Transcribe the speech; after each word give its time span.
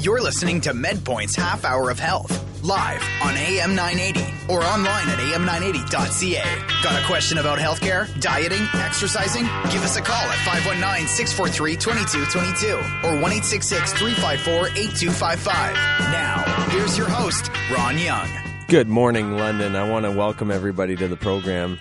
You're 0.00 0.22
listening 0.22 0.62
to 0.62 0.72
MedPoint's 0.72 1.36
Half 1.36 1.66
Hour 1.66 1.90
of 1.90 1.98
Health, 1.98 2.64
live 2.64 3.02
on 3.22 3.36
AM 3.36 3.74
980 3.74 4.50
or 4.50 4.64
online 4.64 5.06
at 5.10 5.18
am980.ca. 5.18 6.42
Got 6.82 7.02
a 7.02 7.06
question 7.06 7.36
about 7.36 7.58
healthcare, 7.58 8.08
dieting, 8.18 8.66
exercising? 8.72 9.42
Give 9.42 9.82
us 9.82 9.98
a 9.98 10.00
call 10.00 10.16
at 10.16 10.38
519 10.46 11.06
643 11.06 11.76
2222 11.76 12.76
or 13.06 13.20
1 13.20 13.30
354 13.42 14.68
8255. 14.68 15.74
Now, 15.74 16.44
here's 16.70 16.96
your 16.96 17.10
host, 17.10 17.50
Ron 17.70 17.98
Young. 17.98 18.26
Good 18.68 18.88
morning, 18.88 19.36
London. 19.36 19.76
I 19.76 19.86
want 19.86 20.06
to 20.06 20.12
welcome 20.12 20.50
everybody 20.50 20.96
to 20.96 21.08
the 21.08 21.16
program 21.18 21.78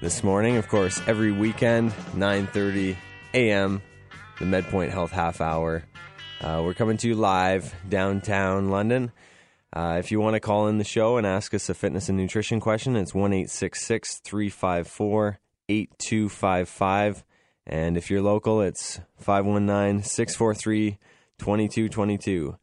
this 0.00 0.24
morning. 0.24 0.56
Of 0.56 0.66
course, 0.66 1.00
every 1.06 1.30
weekend, 1.30 1.92
9:30 2.16 2.96
a.m., 3.32 3.80
the 4.40 4.44
MedPoint 4.44 4.90
Health 4.90 5.12
Half 5.12 5.40
Hour. 5.40 5.84
Uh, 6.40 6.62
we're 6.64 6.72
coming 6.72 6.96
to 6.96 7.06
you 7.06 7.14
live 7.14 7.74
downtown 7.86 8.70
London. 8.70 9.12
Uh, 9.74 9.96
if 9.98 10.10
you 10.10 10.18
want 10.18 10.32
to 10.34 10.40
call 10.40 10.68
in 10.68 10.78
the 10.78 10.84
show 10.84 11.18
and 11.18 11.26
ask 11.26 11.52
us 11.52 11.68
a 11.68 11.74
fitness 11.74 12.08
and 12.08 12.16
nutrition 12.16 12.60
question, 12.60 12.96
it's 12.96 13.14
1 13.14 13.30
354 13.30 15.38
8255. 15.68 17.24
And 17.66 17.98
if 17.98 18.10
you're 18.10 18.22
local, 18.22 18.62
it's 18.62 19.00
519 19.18 20.02
643 20.02 20.98
2222. 21.38 22.56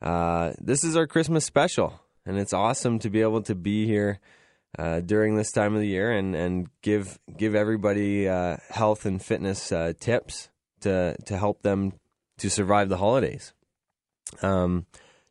Uh, 0.00 0.52
This 0.60 0.84
is 0.84 0.96
our 0.96 1.08
Christmas 1.08 1.44
special, 1.44 2.00
and 2.24 2.38
it's 2.38 2.52
awesome 2.52 3.00
to 3.00 3.10
be 3.10 3.20
able 3.20 3.42
to 3.42 3.56
be 3.56 3.84
here 3.84 4.20
uh, 4.78 5.00
during 5.00 5.34
this 5.34 5.50
time 5.50 5.74
of 5.74 5.80
the 5.80 5.88
year 5.88 6.12
and, 6.12 6.36
and 6.36 6.68
give 6.82 7.18
give 7.36 7.56
everybody 7.56 8.28
uh, 8.28 8.58
health 8.70 9.06
and 9.06 9.20
fitness 9.20 9.72
uh, 9.72 9.92
tips 9.98 10.50
to 10.82 11.16
to 11.26 11.36
help 11.36 11.62
them 11.62 11.94
to 12.38 12.50
survive 12.50 12.88
the 12.88 12.96
holidays. 12.96 13.52
Um, 14.42 14.86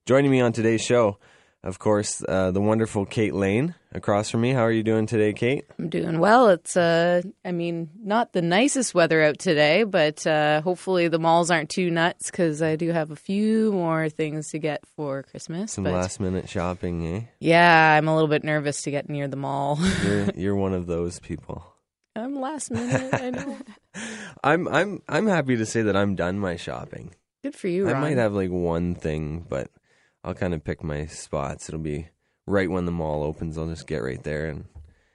joining 0.06 0.32
me 0.32 0.42
on 0.42 0.54
today's 0.54 0.82
show, 0.82 1.18
of 1.64 1.80
course, 1.80 2.23
uh, 2.28 2.52
the 2.52 2.62
wonderful 2.62 3.06
Kate 3.06 3.34
Lane 3.34 3.76
across 3.92 4.30
from 4.30 4.42
me. 4.42 4.52
How 4.52 4.62
are 4.62 4.72
you 4.72 4.84
doing 4.84 5.06
today, 5.06 5.34
Kate? 5.34 5.66
I'm 5.78 5.90
doing 5.90 6.20
well. 6.20 6.50
It's 6.50 6.78
uh 6.78 7.23
I 7.44 7.52
mean, 7.52 7.90
not 8.02 8.31
the 8.31 8.42
nicest 8.42 8.94
weather 8.94 9.22
out 9.23 9.40
today, 9.40 9.84
but 9.84 10.26
uh 10.26 10.62
hopefully 10.62 11.08
the 11.08 11.20
malls 11.20 11.50
aren't 11.52 11.70
too 11.70 11.90
nuts 11.90 12.30
cuz 12.31 12.62
I 12.62 12.76
do 12.76 12.92
have 12.92 13.12
a 13.12 13.16
few 13.16 13.72
more 13.72 14.08
things 14.08 14.50
to 14.52 14.59
get 14.59 14.86
for 14.96 15.24
Christmas. 15.24 15.74
Some 15.74 15.84
but 15.84 15.94
last 15.94 16.20
minute 16.20 16.48
shopping, 16.48 17.06
eh? 17.06 17.22
yeah, 17.40 17.96
I'm 17.98 18.08
a 18.08 18.14
little 18.14 18.30
bit 18.30 18.44
nervous 18.44 18.84
to 18.84 18.92
get 18.92 19.09
near 19.09 19.28
the 19.28 19.36
mall. 19.36 19.80
You're 20.06 20.30
you're 20.36 20.56
one 20.56 20.74
of 20.74 20.86
those 20.86 21.20
people. 21.20 21.66
I'm 22.18 22.40
last 22.40 22.72
minute, 22.72 23.14
I 23.14 23.30
know. 23.30 23.58
I'm 24.44 24.68
I'm 24.68 25.02
I'm 25.08 25.28
happy 25.28 25.56
to 25.58 25.66
say 25.66 25.84
that 25.84 25.96
I'm 25.96 26.16
done 26.16 26.40
my 26.40 26.56
shopping. 26.56 27.14
Good 27.44 27.56
for 27.56 27.68
you, 27.68 27.88
I 27.88 27.94
Ron. 27.94 28.02
might 28.02 28.18
have 28.18 28.34
like 28.34 28.50
one 28.50 28.96
thing, 28.96 29.46
but 29.48 29.70
I'll 30.24 30.34
kind 30.34 30.54
of 30.54 30.64
pick 30.64 30.84
my 30.84 31.06
spots. 31.06 31.70
It'll 31.70 31.80
be 31.80 32.09
right 32.46 32.70
when 32.70 32.86
the 32.86 32.92
mall 32.92 33.24
opens. 33.24 33.58
I'll 33.58 33.68
just 33.68 33.88
get 33.88 34.00
right 34.00 34.22
there 34.24 34.48
and 34.48 34.66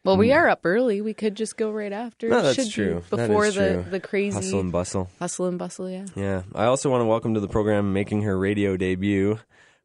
well, 0.04 0.16
we 0.16 0.28
hmm. 0.30 0.34
are 0.34 0.48
up 0.48 0.60
early. 0.64 1.00
We 1.00 1.14
could 1.14 1.36
just 1.36 1.56
go 1.56 1.70
right 1.70 1.92
after. 1.92 2.28
No, 2.28 2.42
that's 2.42 2.56
should 2.56 2.70
true. 2.70 3.02
That 3.10 3.28
Before 3.28 3.46
is 3.46 3.54
the 3.54 3.74
true. 3.74 3.84
the 3.90 4.00
crazy 4.00 4.34
hustle 4.34 4.60
and 4.60 4.72
bustle. 4.72 5.10
hustle 5.20 5.46
and 5.46 5.58
bustle, 5.58 5.88
yeah. 5.88 6.06
Yeah. 6.16 6.42
I 6.54 6.64
also 6.64 6.90
want 6.90 7.02
to 7.02 7.06
welcome 7.06 7.34
to 7.34 7.40
the 7.40 7.48
program, 7.48 7.92
making 7.92 8.22
her 8.22 8.36
radio 8.36 8.76
debut, 8.76 9.38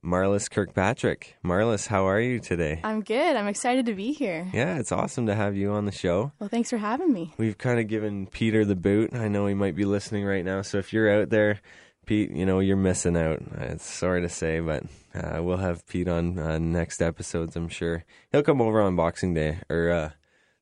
Marlis 0.06 0.50
Kirkpatrick. 0.50 1.36
Marlis, 1.44 1.88
how 1.88 2.08
are 2.08 2.20
you 2.22 2.40
today? 2.40 2.80
I'm 2.84 3.02
good. 3.02 3.36
I'm 3.36 3.48
excited 3.48 3.88
to 3.88 3.94
be 3.94 4.14
here. 4.14 4.48
Yeah, 4.53 4.78
it's 4.78 4.92
awesome 4.92 5.26
to 5.28 5.36
have 5.36 5.56
you 5.56 5.72
on 5.72 5.86
the 5.86 5.92
show. 5.92 6.31
Well, 6.40 6.50
thanks 6.50 6.70
for 6.70 6.78
having 6.78 7.12
me. 7.12 7.34
We've 7.38 7.58
kind 7.58 7.80
of 7.80 7.88
given 7.88 8.28
Peter 8.28 8.64
the 8.64 8.75
boot. 8.75 9.14
I 9.14 9.28
know 9.28 9.48
he 9.48 9.53
might 9.53 9.75
be 9.75 9.86
listening 9.86 10.23
right 10.23 10.45
now. 10.45 10.62
So 10.62 10.78
if 10.78 10.94
you're 10.94 11.09
out 11.22 11.30
there, 11.30 11.59
Pete, 12.06 12.31
you 12.31 12.45
know, 12.45 12.59
you're 12.59 12.78
missing 12.78 13.18
out. 13.18 13.40
It's 13.58 13.86
sorry 13.86 14.22
to 14.22 14.30
say, 14.30 14.59
but 14.59 14.84
uh, 15.16 15.42
we'll 15.44 15.58
have 15.58 15.86
Pete 15.88 16.08
on 16.08 16.38
uh, 16.40 16.58
next 16.59 17.02
episodes, 17.02 17.56
I'm 17.56 17.68
sure. 17.68 18.06
He'll 18.31 18.44
come 18.44 18.62
over 18.62 18.81
on 18.81 18.95
Boxing 18.95 19.34
Day 19.34 19.59
or 19.70 19.90
uh, 19.90 20.09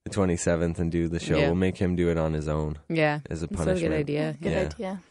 the 0.05 0.09
27th 0.11 0.79
and 0.79 0.91
do 0.91 1.07
the 1.09 1.19
show. 1.19 1.37
Yeah. 1.37 1.47
We'll 1.47 1.55
make 1.55 1.77
him 1.77 1.95
do 1.95 2.09
it 2.09 2.17
on 2.17 2.33
his 2.33 2.47
own 2.47 2.79
Yeah. 2.89 3.19
as 3.29 3.43
a 3.43 3.47
punishment. 3.49 3.67
That's 3.67 3.81
a 3.81 3.89
good 3.89 3.93
idea. 3.95 4.37
Good 4.41 4.51
Yeah. 4.51 4.59
idea. 4.61 5.01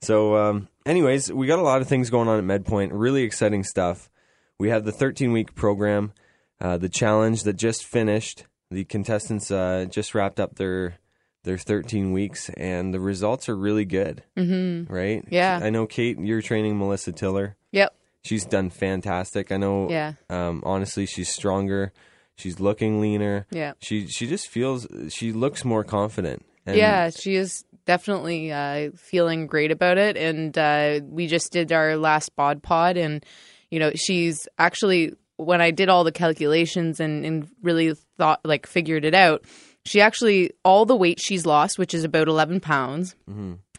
So, 0.00 0.36
um, 0.36 0.68
anyways, 0.86 1.32
we 1.32 1.46
got 1.46 1.58
a 1.58 1.62
lot 1.62 1.80
of 1.80 1.88
things 1.88 2.10
going 2.10 2.28
on 2.28 2.38
at 2.38 2.62
MedPoint. 2.62 2.90
Really 2.92 3.22
exciting 3.22 3.64
stuff. 3.64 4.10
We 4.58 4.70
have 4.70 4.84
the 4.84 4.92
13 4.92 5.32
week 5.32 5.54
program, 5.54 6.12
uh, 6.60 6.78
the 6.78 6.88
challenge 6.88 7.44
that 7.44 7.54
just 7.54 7.84
finished. 7.84 8.44
The 8.70 8.84
contestants 8.84 9.50
uh, 9.50 9.86
just 9.88 10.14
wrapped 10.14 10.40
up 10.40 10.56
their 10.56 10.98
their 11.44 11.56
13 11.56 12.12
weeks, 12.12 12.50
and 12.50 12.92
the 12.92 13.00
results 13.00 13.48
are 13.48 13.56
really 13.56 13.84
good. 13.84 14.22
Mm-hmm. 14.36 14.92
Right? 14.92 15.24
Yeah. 15.30 15.60
I 15.62 15.70
know, 15.70 15.86
Kate, 15.86 16.18
you're 16.18 16.42
training 16.42 16.78
Melissa 16.78 17.12
Tiller. 17.12 17.56
Yep. 17.72 17.94
She's 18.22 18.44
done 18.44 18.70
fantastic. 18.70 19.50
I 19.52 19.56
know. 19.56 19.88
Yeah. 19.88 20.14
Um, 20.28 20.62
honestly, 20.66 21.06
she's 21.06 21.30
stronger. 21.30 21.92
She's 22.36 22.60
looking 22.60 23.00
leaner. 23.00 23.46
Yeah. 23.50 23.72
She 23.80 24.06
she 24.06 24.26
just 24.26 24.48
feels 24.48 24.86
she 25.08 25.32
looks 25.32 25.64
more 25.64 25.84
confident. 25.84 26.44
And 26.66 26.76
yeah, 26.76 27.10
she 27.10 27.36
is 27.36 27.64
definitely 27.88 28.52
uh, 28.52 28.90
feeling 28.94 29.46
great 29.46 29.72
about 29.72 29.96
it. 29.96 30.18
And 30.18 30.56
uh, 30.56 31.00
we 31.08 31.26
just 31.26 31.50
did 31.50 31.72
our 31.72 31.96
last 31.96 32.36
bod 32.36 32.62
pod, 32.62 32.98
and 32.98 33.24
you 33.70 33.80
know, 33.80 33.92
she's 33.94 34.46
actually 34.58 35.14
when 35.38 35.62
I 35.62 35.70
did 35.70 35.88
all 35.88 36.04
the 36.04 36.12
calculations 36.12 37.00
and, 37.00 37.24
and 37.24 37.48
really 37.62 37.94
thought 38.18 38.40
like 38.44 38.66
figured 38.66 39.04
it 39.06 39.14
out. 39.14 39.44
She 39.86 40.02
actually 40.02 40.50
all 40.64 40.84
the 40.84 40.94
weight 40.94 41.18
she's 41.18 41.46
lost, 41.46 41.78
which 41.78 41.94
is 41.94 42.04
about 42.04 42.28
eleven 42.28 42.60
pounds, 42.60 43.16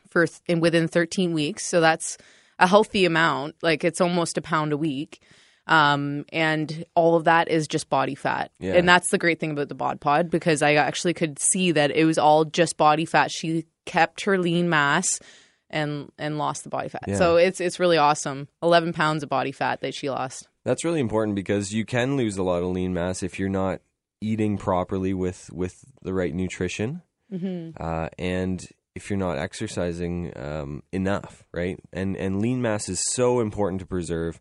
for 0.09 0.25
th- 0.25 0.41
in 0.47 0.59
within 0.59 0.87
thirteen 0.87 1.33
weeks. 1.33 1.65
So 1.67 1.79
that's 1.79 2.17
a 2.57 2.65
healthy 2.65 3.05
amount. 3.05 3.55
Like 3.61 3.83
it's 3.83 4.01
almost 4.01 4.39
a 4.39 4.41
pound 4.41 4.73
a 4.73 4.77
week. 4.77 5.21
Um, 5.69 6.25
and 6.33 6.83
all 6.95 7.15
of 7.15 7.25
that 7.25 7.47
is 7.47 7.67
just 7.67 7.89
body 7.89 8.15
fat. 8.15 8.51
Yeah. 8.59 8.73
And 8.73 8.89
that's 8.89 9.09
the 9.11 9.17
great 9.19 9.39
thing 9.39 9.51
about 9.51 9.69
the 9.69 9.75
bod 9.75 10.01
pod 10.01 10.29
because 10.29 10.61
I 10.61 10.73
actually 10.73 11.13
could 11.13 11.37
see 11.39 11.71
that 11.73 11.91
it 11.91 12.05
was 12.05 12.17
all 12.17 12.43
just 12.43 12.75
body 12.75 13.05
fat. 13.05 13.31
She 13.31 13.65
kept 13.85 14.21
her 14.23 14.37
lean 14.37 14.67
mass 14.67 15.19
and 15.69 16.11
and 16.17 16.39
lost 16.39 16.63
the 16.63 16.69
body 16.69 16.89
fat. 16.89 17.03
Yeah. 17.07 17.17
So 17.17 17.35
it's 17.37 17.61
it's 17.61 17.79
really 17.79 17.97
awesome. 17.97 18.47
Eleven 18.63 18.93
pounds 18.93 19.21
of 19.21 19.29
body 19.29 19.51
fat 19.51 19.81
that 19.81 19.93
she 19.93 20.09
lost. 20.09 20.47
That's 20.65 20.83
really 20.83 20.99
important 20.99 21.35
because 21.35 21.71
you 21.71 21.85
can 21.85 22.17
lose 22.17 22.37
a 22.37 22.43
lot 22.43 22.63
of 22.63 22.69
lean 22.69 22.93
mass 22.93 23.21
if 23.21 23.37
you're 23.39 23.47
not 23.47 23.81
eating 24.21 24.57
properly 24.57 25.13
with 25.13 25.51
with 25.53 25.85
the 26.01 26.13
right 26.13 26.33
nutrition, 26.33 27.03
Mm-hmm. 27.31 27.81
uh, 27.81 28.09
and 28.17 28.67
if 28.95 29.09
you're 29.11 29.19
not 29.19 29.37
exercising 29.37 30.33
um, 30.35 30.81
enough, 30.91 31.43
right? 31.53 31.79
And 31.93 32.17
and 32.17 32.41
lean 32.41 32.59
mass 32.61 32.89
is 32.89 33.03
so 33.11 33.39
important 33.39 33.79
to 33.81 33.85
preserve 33.85 34.39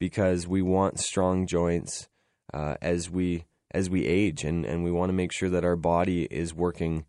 because 0.00 0.48
we 0.48 0.62
want 0.62 0.98
strong 0.98 1.46
joints 1.46 2.08
uh, 2.52 2.74
as 2.82 3.08
we 3.08 3.44
as 3.70 3.88
we 3.88 4.04
age, 4.06 4.42
and 4.42 4.64
and 4.64 4.82
we 4.82 4.90
want 4.90 5.10
to 5.10 5.14
make 5.14 5.30
sure 5.30 5.50
that 5.50 5.64
our 5.64 5.76
body 5.76 6.24
is 6.24 6.52
working 6.52 7.04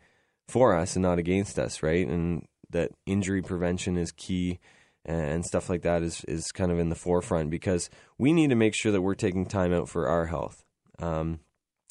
for 0.47 0.75
us 0.75 0.95
and 0.95 1.01
not 1.01 1.17
against 1.17 1.57
us, 1.57 1.81
right? 1.81 2.07
And 2.07 2.45
that 2.69 2.91
injury 3.07 3.41
prevention 3.41 3.97
is 3.97 4.11
key 4.11 4.59
and 5.03 5.43
stuff 5.43 5.67
like 5.67 5.81
that 5.81 6.03
is 6.03 6.23
is 6.27 6.51
kind 6.51 6.71
of 6.71 6.77
in 6.77 6.89
the 6.89 6.95
forefront 6.95 7.49
because 7.49 7.89
we 8.19 8.33
need 8.33 8.51
to 8.51 8.55
make 8.55 8.75
sure 8.75 8.91
that 8.91 9.01
we're 9.01 9.15
taking 9.15 9.47
time 9.47 9.73
out 9.73 9.89
for 9.89 10.07
our 10.07 10.27
health. 10.27 10.63
Um, 10.99 11.39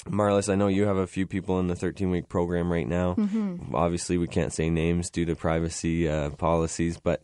Marlis, 0.05 0.51
I 0.51 0.55
know 0.55 0.67
you 0.67 0.85
have 0.87 0.97
a 0.97 1.05
few 1.05 1.27
people 1.27 1.59
in 1.59 1.67
the 1.67 1.75
13 1.75 2.09
week 2.09 2.27
program 2.27 2.71
right 2.71 2.87
now. 2.87 3.15
Mm-hmm. 3.15 3.75
Obviously, 3.75 4.17
we 4.17 4.27
can't 4.27 4.53
say 4.53 4.69
names 4.69 5.09
due 5.09 5.25
to 5.25 5.35
privacy 5.35 6.07
uh, 6.07 6.31
policies, 6.31 6.97
but 6.97 7.23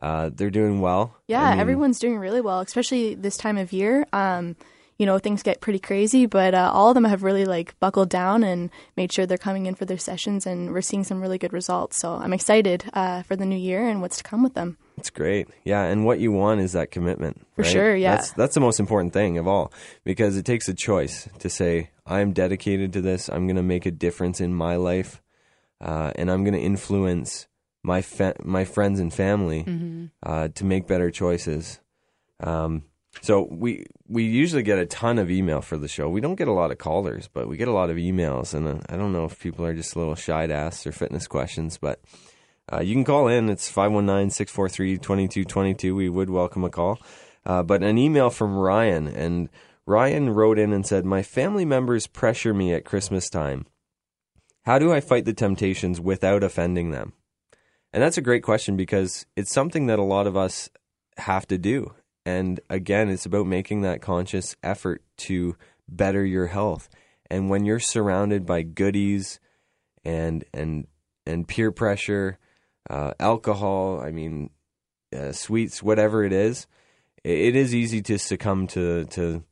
uh, 0.00 0.30
they're 0.32 0.50
doing 0.50 0.80
well. 0.80 1.14
Yeah, 1.26 1.42
I 1.42 1.50
mean, 1.50 1.60
everyone's 1.60 1.98
doing 1.98 2.18
really 2.18 2.40
well, 2.40 2.60
especially 2.60 3.14
this 3.14 3.36
time 3.36 3.58
of 3.58 3.72
year. 3.72 4.06
Um, 4.12 4.56
you 4.98 5.06
know, 5.06 5.18
things 5.18 5.44
get 5.44 5.60
pretty 5.60 5.78
crazy, 5.78 6.26
but 6.26 6.54
uh, 6.54 6.70
all 6.74 6.88
of 6.88 6.94
them 6.94 7.04
have 7.04 7.22
really 7.22 7.44
like 7.44 7.78
buckled 7.78 8.08
down 8.08 8.42
and 8.42 8.68
made 8.96 9.12
sure 9.12 9.26
they're 9.26 9.38
coming 9.38 9.66
in 9.66 9.76
for 9.76 9.84
their 9.84 9.98
sessions, 9.98 10.44
and 10.44 10.72
we're 10.72 10.82
seeing 10.82 11.04
some 11.04 11.20
really 11.20 11.38
good 11.38 11.52
results. 11.52 11.96
So 11.98 12.14
I'm 12.14 12.32
excited 12.32 12.84
uh, 12.92 13.22
for 13.22 13.36
the 13.36 13.46
new 13.46 13.56
year 13.56 13.88
and 13.88 14.00
what's 14.02 14.16
to 14.18 14.24
come 14.24 14.42
with 14.42 14.54
them. 14.54 14.76
It's 14.96 15.10
great. 15.10 15.46
Yeah, 15.64 15.84
and 15.84 16.04
what 16.04 16.18
you 16.18 16.32
want 16.32 16.60
is 16.60 16.72
that 16.72 16.90
commitment. 16.90 17.46
For 17.54 17.62
right? 17.62 17.70
sure, 17.70 17.96
yeah. 17.96 18.16
That's 18.16 18.32
that's 18.32 18.54
the 18.54 18.60
most 18.60 18.80
important 18.80 19.12
thing 19.12 19.38
of 19.38 19.46
all 19.46 19.72
because 20.02 20.36
it 20.36 20.44
takes 20.44 20.68
a 20.68 20.74
choice 20.74 21.28
to 21.38 21.48
say 21.48 21.90
I'm 22.04 22.32
dedicated 22.32 22.92
to 22.94 23.00
this. 23.00 23.28
I'm 23.28 23.46
going 23.46 23.56
to 23.56 23.62
make 23.62 23.86
a 23.86 23.92
difference 23.92 24.40
in 24.40 24.52
my 24.52 24.74
life, 24.74 25.22
uh, 25.80 26.12
and 26.16 26.28
I'm 26.28 26.42
going 26.42 26.54
to 26.54 26.60
influence 26.60 27.46
my 27.92 28.00
fa- 28.02 28.36
my 28.44 28.64
friends 28.64 29.00
and 29.00 29.12
family 29.12 29.62
Mm-hmm. 29.64 30.04
uh, 30.22 30.48
to 30.58 30.64
make 30.64 30.86
better 30.86 31.10
choices. 31.10 31.80
Um, 32.40 32.72
so 33.20 33.48
we 33.50 33.70
we 34.06 34.22
usually 34.24 34.62
get 34.62 34.78
a 34.78 34.86
ton 34.86 35.18
of 35.18 35.28
email 35.30 35.60
for 35.60 35.76
the 35.78 35.88
show. 35.88 36.08
We 36.08 36.20
don't 36.20 36.36
get 36.42 36.48
a 36.48 36.52
lot 36.60 36.70
of 36.70 36.78
callers, 36.78 37.28
but 37.32 37.48
we 37.48 37.56
get 37.56 37.68
a 37.68 37.78
lot 37.80 37.90
of 37.90 37.96
emails, 37.96 38.54
and 38.54 38.68
uh, 38.68 38.78
I 38.88 38.96
don't 38.96 39.12
know 39.12 39.24
if 39.24 39.40
people 39.40 39.64
are 39.64 39.74
just 39.74 39.96
a 39.96 39.98
little 39.98 40.14
shy 40.14 40.46
to 40.46 40.54
ask 40.54 40.82
their 40.84 40.92
fitness 40.92 41.26
questions, 41.26 41.78
but. 41.78 42.00
Uh, 42.70 42.82
you 42.82 42.92
can 42.94 43.04
call 43.04 43.28
in. 43.28 43.48
It's 43.48 43.70
519 43.70 44.28
643 44.28 44.98
2222. 44.98 45.94
We 45.96 46.10
would 46.10 46.28
welcome 46.28 46.64
a 46.64 46.68
call. 46.68 46.98
Uh, 47.46 47.62
but 47.62 47.82
an 47.82 47.96
email 47.96 48.28
from 48.28 48.58
Ryan, 48.58 49.08
and 49.08 49.48
Ryan 49.86 50.28
wrote 50.28 50.58
in 50.58 50.74
and 50.74 50.84
said, 50.86 51.06
My 51.06 51.22
family 51.22 51.64
members 51.64 52.06
pressure 52.06 52.52
me 52.52 52.74
at 52.74 52.84
Christmas 52.84 53.30
time. 53.30 53.64
How 54.66 54.78
do 54.78 54.92
I 54.92 55.00
fight 55.00 55.24
the 55.24 55.32
temptations 55.32 55.98
without 55.98 56.42
offending 56.44 56.90
them? 56.90 57.14
And 57.92 58.02
that's 58.02 58.18
a 58.18 58.22
great 58.22 58.42
question 58.42 58.76
because 58.76 59.26
it's 59.36 59.52
something 59.52 59.86
that 59.86 59.98
a 59.98 60.04
lot 60.04 60.26
of 60.26 60.36
us 60.36 60.68
have 61.16 61.46
to 61.48 61.58
do. 61.58 61.94
And 62.26 62.60
again, 62.68 63.08
it's 63.08 63.26
about 63.26 63.46
making 63.46 63.82
that 63.82 64.02
conscious 64.02 64.54
effort 64.62 65.02
to 65.18 65.56
better 65.88 66.24
your 66.24 66.48
health. 66.48 66.88
And 67.30 67.48
when 67.48 67.64
you're 67.64 67.80
surrounded 67.80 68.44
by 68.44 68.62
goodies 68.62 69.40
and 70.04 70.44
and 70.52 70.86
and 71.26 71.48
peer 71.48 71.72
pressure, 71.72 72.38
uh, 72.88 73.12
alcohol, 73.18 74.00
I 74.00 74.10
mean, 74.10 74.50
uh, 75.14 75.32
sweets, 75.32 75.82
whatever 75.82 76.24
it 76.24 76.32
is, 76.32 76.66
it, 77.24 77.38
it 77.38 77.56
is 77.56 77.74
easy 77.74 78.02
to 78.02 78.18
succumb 78.18 78.66
to 78.68 79.04
to 79.06 79.44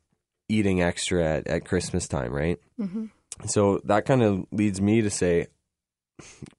eating 0.49 0.83
extra 0.83 1.25
at, 1.25 1.47
at 1.47 1.65
Christmas 1.65 2.07
time, 2.09 2.33
right? 2.33 2.59
Mm-hmm. 2.79 3.07
So 3.47 3.81
that 3.85 4.07
kind 4.07 4.23
of 4.23 4.47
leads 4.53 4.81
me 4.81 5.03
to 5.03 5.11
say, 5.11 5.49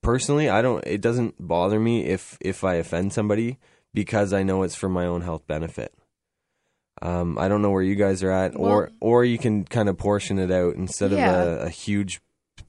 personally, 0.02 0.50
I 0.50 0.62
don't. 0.62 0.84
It 0.86 1.02
doesn't 1.02 1.36
bother 1.40 1.80
me 1.80 2.06
if 2.06 2.38
if 2.42 2.64
I 2.64 2.76
offend 2.76 3.14
somebody 3.14 3.58
because 3.94 4.34
I 4.34 4.44
know 4.44 4.64
it's 4.64 4.76
for 4.76 4.90
my 4.90 5.06
own 5.06 5.22
health 5.22 5.48
benefit. 5.48 5.94
Um, 7.02 7.38
I 7.38 7.48
don't 7.48 7.62
know 7.62 7.70
where 7.70 7.84
you 7.84 7.96
guys 7.96 8.24
are 8.24 8.32
at, 8.32 8.56
or 8.56 8.92
or 9.00 9.24
you 9.24 9.38
can 9.38 9.66
kind 9.66 9.88
of 9.90 9.98
portion 9.98 10.40
it 10.40 10.52
out 10.52 10.76
instead 10.76 11.12
Yeah. 11.12 11.32
of 11.32 11.48
a, 11.48 11.66
a 11.66 11.70
huge 11.70 12.22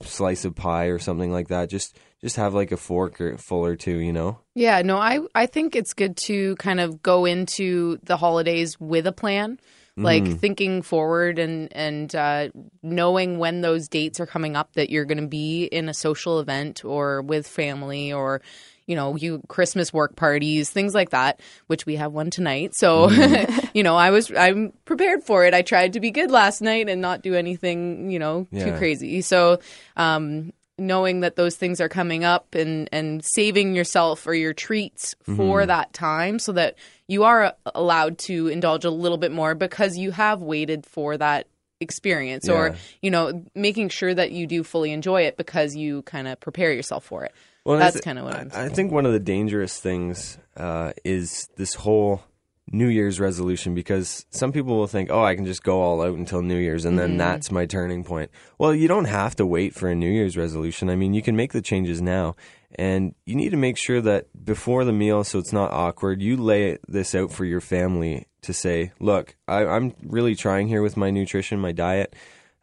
slice 0.02 0.44
of 0.44 0.54
pie 0.54 0.86
or 0.86 0.98
something 0.98 1.32
like 1.32 1.48
that. 1.48 1.70
Just 1.70 1.96
just 2.20 2.36
have 2.36 2.52
like 2.52 2.70
a 2.72 2.76
fork 2.76 3.20
or 3.20 3.38
full 3.38 3.64
or 3.64 3.74
two, 3.76 3.98
you 3.98 4.12
know. 4.12 4.38
Yeah, 4.54 4.82
no, 4.82 4.98
I 4.98 5.20
I 5.34 5.46
think 5.46 5.74
it's 5.74 5.94
good 5.94 6.16
to 6.26 6.56
kind 6.56 6.78
of 6.80 7.02
go 7.02 7.24
into 7.24 7.98
the 8.02 8.16
holidays 8.18 8.78
with 8.78 9.06
a 9.06 9.12
plan, 9.12 9.58
like 10.02 10.22
Mm-hmm. 10.24 10.34
thinking 10.34 10.82
forward 10.82 11.38
and 11.38 11.72
and 11.72 12.14
uh, 12.14 12.48
knowing 12.82 13.38
when 13.38 13.60
those 13.60 13.88
dates 13.88 14.20
are 14.20 14.26
coming 14.26 14.56
up 14.56 14.72
that 14.74 14.90
you're 14.90 15.04
going 15.04 15.20
to 15.20 15.26
be 15.28 15.64
in 15.64 15.88
a 15.88 15.94
social 15.94 16.40
event 16.40 16.84
or 16.84 17.20
with 17.22 17.46
family 17.48 18.12
or 18.12 18.40
you 18.86 18.96
know 18.96 19.16
you 19.16 19.42
Christmas 19.48 19.92
work 19.92 20.16
parties, 20.16 20.70
things 20.70 20.94
like 20.94 21.10
that, 21.10 21.40
which 21.66 21.84
we 21.84 21.96
have 21.96 22.12
one 22.12 22.30
tonight. 22.30 22.74
So 22.74 23.08
Mm-hmm. 23.08 23.66
you 23.74 23.82
know 23.82 23.96
I 23.96 24.10
was 24.10 24.32
I'm 24.34 24.72
prepared 24.84 25.24
for 25.24 25.44
it. 25.44 25.52
I 25.52 25.62
tried 25.62 25.92
to 25.94 26.00
be 26.00 26.10
good 26.10 26.30
last 26.30 26.60
night 26.62 26.88
and 26.88 27.00
not 27.02 27.22
do 27.22 27.34
anything 27.34 28.10
you 28.10 28.18
know 28.18 28.46
too 28.52 28.72
crazy. 28.78 29.20
So 29.20 29.58
um, 29.96 30.52
knowing 30.78 31.20
that 31.20 31.36
those 31.36 31.56
things 31.56 31.80
are 31.80 31.88
coming 31.88 32.24
up 32.24 32.54
and 32.54 32.88
and 32.92 33.24
saving 33.24 33.74
yourself 33.74 34.26
or 34.26 34.34
your 34.34 34.52
treats 34.54 35.14
for 35.36 35.66
that 35.66 35.92
time 35.92 36.38
so 36.38 36.52
that 36.52 36.76
you 37.06 37.24
are 37.24 37.54
allowed 37.74 38.18
to 38.18 38.48
indulge 38.48 38.84
a 38.84 38.90
little 38.90 39.18
bit 39.18 39.32
more 39.32 39.54
because 39.54 39.96
you 39.96 40.10
have 40.10 40.40
waited 40.40 40.86
for 40.86 41.16
that 41.16 41.46
experience 41.80 42.48
or 42.48 42.74
you 43.02 43.10
know 43.10 43.44
making 43.54 43.88
sure 43.88 44.12
that 44.12 44.32
you 44.32 44.46
do 44.46 44.64
fully 44.64 44.92
enjoy 44.92 45.22
it 45.22 45.36
because 45.36 45.76
you 45.76 46.02
kind 46.02 46.26
of 46.26 46.38
prepare 46.40 46.72
yourself 46.72 47.04
for 47.04 47.24
it. 47.24 47.32
Well, 47.64 47.78
that's 47.78 48.00
kind 48.00 48.18
of 48.18 48.24
what 48.24 48.34
i'm 48.34 48.50
I 48.54 48.64
I 48.64 48.68
think 48.70 48.92
one 48.92 49.04
of 49.04 49.12
the 49.12 49.20
dangerous 49.20 49.78
things 49.78 50.38
uh, 50.56 50.92
is 51.04 51.48
this 51.56 51.74
whole 51.74 52.22
New 52.70 52.88
Year's 52.88 53.18
resolution 53.18 53.74
because 53.74 54.26
some 54.30 54.52
people 54.52 54.76
will 54.76 54.86
think, 54.86 55.10
oh, 55.10 55.24
I 55.24 55.34
can 55.34 55.46
just 55.46 55.62
go 55.62 55.80
all 55.80 56.02
out 56.02 56.18
until 56.18 56.42
New 56.42 56.58
Year's 56.58 56.84
and 56.84 56.98
then 56.98 57.16
that's 57.16 57.50
my 57.50 57.66
turning 57.66 58.04
point. 58.04 58.30
Well, 58.58 58.74
you 58.74 58.88
don't 58.88 59.06
have 59.06 59.36
to 59.36 59.46
wait 59.46 59.74
for 59.74 59.88
a 59.88 59.94
New 59.94 60.10
Year's 60.10 60.36
resolution. 60.36 60.90
I 60.90 60.96
mean, 60.96 61.14
you 61.14 61.22
can 61.22 61.36
make 61.36 61.52
the 61.52 61.62
changes 61.62 62.00
now. 62.02 62.36
And 62.74 63.14
you 63.24 63.34
need 63.34 63.50
to 63.50 63.56
make 63.56 63.78
sure 63.78 64.02
that 64.02 64.26
before 64.44 64.84
the 64.84 64.92
meal, 64.92 65.24
so 65.24 65.38
it's 65.38 65.54
not 65.54 65.72
awkward, 65.72 66.20
you 66.20 66.36
lay 66.36 66.78
this 66.86 67.14
out 67.14 67.32
for 67.32 67.46
your 67.46 67.62
family 67.62 68.26
to 68.42 68.52
say, 68.52 68.92
look, 69.00 69.36
I, 69.46 69.64
I'm 69.64 69.94
really 70.02 70.34
trying 70.34 70.68
here 70.68 70.82
with 70.82 70.96
my 70.96 71.10
nutrition, 71.10 71.60
my 71.60 71.72
diet. 71.72 72.14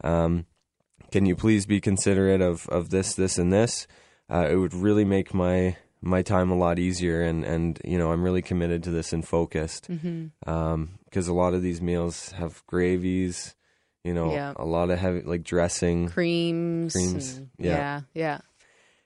Um, 0.04 0.46
can 1.12 1.26
you 1.26 1.36
please 1.36 1.66
be 1.66 1.82
considerate 1.82 2.42
of, 2.42 2.70
of 2.70 2.92
this, 2.92 3.16
this, 3.16 3.40
and 3.40 3.52
this? 3.52 3.88
Uh, 4.30 4.48
it 4.50 4.56
would 4.56 4.74
really 4.74 5.06
make 5.06 5.34
my 5.34 5.78
my 6.06 6.22
time 6.22 6.52
a 6.52 6.56
lot 6.56 6.78
easier, 6.80 7.22
and, 7.24 7.44
and 7.44 7.80
you 7.84 7.98
know 7.98 8.12
I'm 8.12 8.24
really 8.24 8.42
committed 8.44 8.84
to 8.84 8.92
this 8.92 9.12
and 9.12 9.28
focused. 9.28 9.90
Mm-hmm. 9.90 10.50
Um, 10.50 11.00
because 11.06 11.28
a 11.28 11.34
lot 11.34 11.54
of 11.54 11.62
these 11.62 11.82
meals 11.82 12.32
have 12.34 12.62
gravies, 12.68 13.56
you 14.04 14.14
know, 14.14 14.32
Yeah. 14.34 14.54
a 14.56 14.66
lot 14.66 14.90
of 14.92 15.00
heavy 15.00 15.22
like 15.22 15.44
dressing. 15.44 16.10
creams, 16.10 16.94
Creams, 16.94 17.38
and- 17.38 17.50
yeah. 17.58 17.72
yeah 17.72 18.02
yeah 18.14 18.38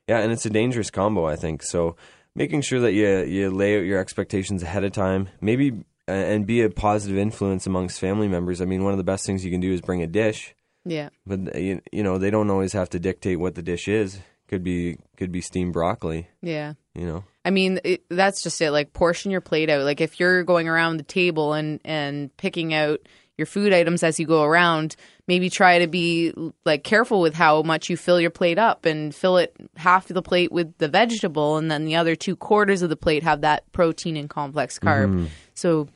Yeah, 0.08 0.20
and 0.20 0.32
it's 0.32 0.46
a 0.46 0.50
dangerous 0.50 0.90
combo, 0.92 1.26
I 1.26 1.36
think. 1.36 1.64
So 1.64 1.96
making 2.36 2.62
sure 2.62 2.80
that 2.82 2.94
you 2.94 3.08
you 3.24 3.50
lay 3.52 3.78
out 3.78 3.86
your 3.86 4.00
expectations 4.00 4.62
ahead 4.64 4.84
of 4.84 4.92
time, 4.92 5.30
maybe 5.42 5.84
and 6.08 6.46
be 6.48 6.64
a 6.64 6.70
positive 6.72 7.18
influence 7.18 7.68
amongst 7.68 8.00
family 8.00 8.28
members. 8.28 8.62
I 8.62 8.66
mean, 8.66 8.84
one 8.84 8.94
of 8.94 8.98
the 8.98 9.04
best 9.04 9.26
things 9.26 9.46
you 9.46 9.52
can 9.52 9.62
do 9.62 9.72
is 9.72 9.82
bring 9.82 10.02
a 10.02 10.08
dish. 10.08 10.56
yeah 10.84 11.10
But 11.28 11.56
you, 11.62 11.82
you 11.92 12.04
know 12.04 12.18
they 12.18 12.32
don't 12.32 12.50
always 12.50 12.74
have 12.74 12.90
to 12.90 13.00
dictate 13.00 13.40
what 13.40 13.54
the 13.56 13.62
dish 13.62 13.88
is. 13.88 14.20
Could 14.50 14.64
be 14.64 14.98
could 15.16 15.32
be 15.32 15.42
steamed 15.42 15.74
broccoli. 15.74 16.28
yeah 16.42 16.74
You 16.96 17.06
know. 17.06 17.24
I 17.46 17.52
mean, 17.52 17.80
it, 17.84 18.04
that's 18.10 18.42
just 18.42 18.60
it. 18.62 18.72
Like, 18.72 18.94
portion 18.94 19.32
your 19.32 19.42
plate 19.42 19.70
out. 19.70 19.84
Like, 19.84 20.02
if 20.02 20.20
you're 20.20 20.44
going 20.44 20.68
around 20.68 20.98
the 20.98 21.04
table 21.04 21.54
and 21.54 21.80
and 21.86 22.36
picking 22.36 22.74
out 22.74 23.00
your 23.38 23.46
food 23.46 23.72
items 23.74 24.04
as 24.04 24.20
you 24.20 24.26
go 24.26 24.44
around, 24.44 24.96
maybe 25.28 25.50
try 25.50 25.80
to 25.80 25.88
be 25.88 26.34
like 26.66 26.84
careful 26.84 27.22
with 27.22 27.34
how 27.36 27.62
much 27.62 27.90
you 27.90 27.96
fill 27.96 28.20
your 28.20 28.32
plate 28.32 28.58
up 28.58 28.86
and 28.86 29.16
fill 29.16 29.38
it 29.38 29.56
half 29.78 30.10
of 30.10 30.16
the 30.16 30.22
plate 30.22 30.52
with 30.52 30.78
the 30.80 30.90
vegetable, 30.90 31.58
and 31.58 31.70
then 31.70 31.86
the 31.86 31.96
other 31.96 32.16
two 32.16 32.36
quarters 32.36 32.82
of 32.82 32.90
the 32.90 32.98
plate 32.98 33.24
have 33.24 33.42
that 33.42 33.72
protein 33.72 34.18
and 34.18 34.30
complex 34.30 34.80
carb. 34.80 35.10
Mm-hmm. 35.10 35.26
So 35.54 35.88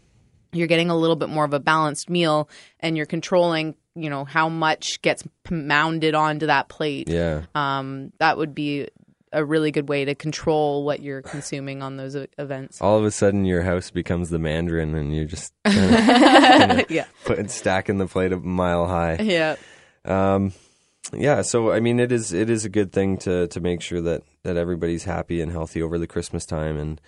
you're 0.53 0.67
getting 0.67 0.91
a 0.91 0.95
little 0.95 1.15
bit 1.15 1.29
more 1.29 1.43
of 1.43 1.53
a 1.53 1.59
balanced 1.59 2.09
meal, 2.09 2.47
and 2.79 2.95
you're 2.95 3.07
controlling, 3.07 3.75
you 3.95 4.09
know, 4.09 4.25
how 4.25 4.49
much 4.49 5.01
gets 5.01 5.23
mounded 5.49 6.15
onto 6.15 6.47
that 6.47 6.67
plate 6.69 7.07
Yeah. 7.09 7.43
um, 7.55 8.11
that 8.19 8.37
would 8.37 8.55
be 8.55 8.87
a 9.31 9.43
really 9.43 9.71
good 9.71 9.89
way 9.89 10.05
to 10.05 10.13
control 10.13 10.83
what 10.85 11.01
you're 11.01 11.21
consuming 11.23 11.81
on 11.81 11.97
those 11.97 12.15
events. 12.37 12.79
All 12.81 12.99
of 12.99 13.05
a 13.05 13.09
sudden, 13.11 13.45
your 13.45 13.63
house 13.63 13.89
becomes 13.89 14.29
the 14.29 14.37
Mandarin, 14.37 14.93
and 14.93 15.15
you're 15.15 15.25
just 15.25 15.53
kinda 15.65 16.85
yeah, 16.89 17.05
putting 17.25 17.47
stacking 17.47 17.97
the 17.97 18.05
plate 18.07 18.31
a 18.31 18.37
mile 18.37 18.87
high. 18.87 19.17
yeah, 19.21 19.55
Um, 20.05 20.53
yeah, 21.13 21.41
so 21.41 21.71
I 21.71 21.79
mean, 21.79 21.99
it 21.99 22.11
is 22.11 22.31
it 22.31 22.49
is 22.49 22.63
a 22.65 22.69
good 22.69 22.91
thing 22.91 23.17
to 23.19 23.47
to 23.47 23.59
make 23.59 23.81
sure 23.81 24.01
that 24.01 24.21
that 24.43 24.55
everybody's 24.57 25.03
happy 25.03 25.41
and 25.41 25.51
healthy 25.51 25.81
over 25.81 25.97
the 25.97 26.07
Christmas 26.07 26.45
time. 26.45 26.77
And 26.77 27.01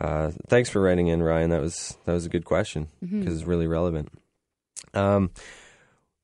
uh, 0.00 0.30
thanks 0.48 0.68
for 0.70 0.80
writing 0.80 1.08
in, 1.08 1.22
Ryan. 1.22 1.50
That 1.50 1.60
was 1.60 1.96
that 2.06 2.12
was 2.14 2.24
a 2.26 2.30
good 2.30 2.44
question 2.46 2.88
because 3.00 3.34
it's 3.34 3.46
really 3.46 3.66
relevant. 3.66 4.08
Um, 4.94 5.30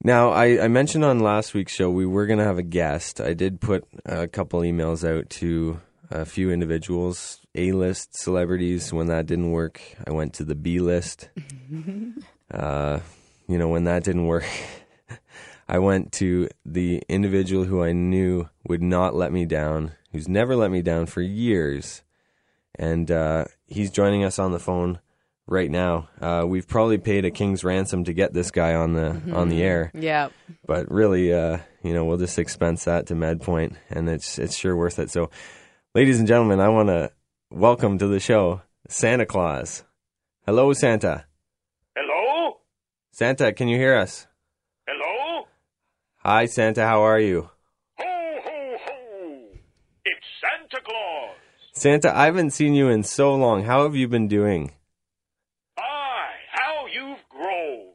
now 0.03 0.31
I, 0.31 0.65
I 0.65 0.69
mentioned 0.69 1.05
on 1.05 1.21
last 1.21 1.55
week's 1.55 1.73
show 1.73 1.91
we 1.91 2.07
were 2.07 2.27
going 2.27 2.39
to 2.39 2.45
have 2.45 2.59
a 2.59 2.63
guest. 2.63 3.21
I 3.21 3.35
did 3.35 3.61
put 3.61 3.85
a 4.05 4.27
couple 4.27 4.61
emails 4.61 5.09
out 5.09 5.31
to 5.31 5.81
a 6.11 6.25
few 6.25 6.51
individuals, 6.51 7.41
A 7.55 7.73
list 7.73 8.17
celebrities. 8.17 8.93
When 8.93 9.07
that 9.09 9.27
didn't 9.27 9.51
work, 9.51 9.81
I 10.07 10.13
went 10.13 10.35
to 10.35 10.45
the 10.45 10.55
B 10.55 10.79
list. 10.79 11.29
uh, 12.51 13.01
you 13.49 13.59
know, 13.59 13.69
when 13.69 13.85
that 13.85 14.05
didn't 14.05 14.27
work. 14.27 14.47
I 15.69 15.79
went 15.79 16.13
to 16.13 16.49
the 16.67 17.03
individual 17.09 17.65
who 17.65 17.83
I 17.83 17.93
knew 17.93 18.49
would 18.69 18.83
not 18.83 19.15
let 19.15 19.33
me 19.33 19.47
down, 19.47 19.93
who's 20.13 20.29
never 20.29 20.55
let 20.55 20.71
me 20.71 20.83
down 20.83 21.07
for 21.07 21.23
years. 21.23 22.03
And 22.75 23.11
uh, 23.11 23.47
he's 23.67 23.91
joining 23.91 24.25
us 24.25 24.39
on 24.39 24.53
the 24.53 24.59
phone 24.59 24.99
right 25.47 25.71
now. 25.71 26.09
Uh, 26.21 26.45
we've 26.47 26.67
probably 26.67 26.99
paid 26.99 27.25
a 27.25 27.31
king's 27.31 27.65
ransom 27.65 28.05
to 28.05 28.13
get 28.13 28.33
this 28.33 28.51
guy 28.51 28.75
on 28.75 28.95
the 28.95 29.21
on 29.33 29.49
the 29.49 29.63
air, 29.63 29.91
yeah. 29.95 30.29
but 30.67 30.91
really, 30.91 31.33
uh, 31.33 31.59
you 31.83 31.93
know, 31.93 32.05
we'll 32.05 32.19
just 32.19 32.39
expense 32.39 32.85
that 32.85 33.07
to 33.07 33.15
MedPoint, 33.15 33.77
and 33.91 34.09
it's 34.09 34.39
it's 34.39 34.57
sure 34.57 34.77
worth 34.77 34.99
it. 34.99 35.11
So, 35.11 35.31
ladies 35.95 36.19
and 36.19 36.29
gentlemen, 36.29 36.61
I 36.61 36.69
want 36.69 36.89
to 36.89 37.13
welcome 37.51 37.99
to 37.99 38.07
the 38.07 38.21
show 38.21 38.63
Santa 38.89 39.27
Claus. 39.27 39.85
Hello, 40.47 40.73
Santa. 40.73 41.25
Hello? 41.97 42.59
Santa, 43.13 43.53
can 43.53 43.69
you 43.69 43.79
hear 43.79 43.97
us? 43.97 44.27
Hello? 44.87 45.47
Hi, 46.19 46.47
Santa. 46.47 46.83
How 46.83 47.03
are 47.03 47.21
you? 47.21 47.49
Ho, 47.99 48.39
ho, 48.45 48.77
ho! 48.85 49.47
It's 50.05 50.27
Santa 50.41 50.85
Claus! 50.85 51.37
Santa, 51.73 52.17
I 52.17 52.27
haven't 52.27 52.51
seen 52.51 52.75
you 52.75 52.89
in 52.89 53.03
so 53.03 53.35
long. 53.35 53.65
How 53.65 53.85
have 53.85 53.95
you 53.95 54.09
been 54.09 54.29
doing? 54.29 54.73
Aye, 55.79 56.35
how 56.53 56.87
you've 56.93 57.29
grown! 57.29 57.93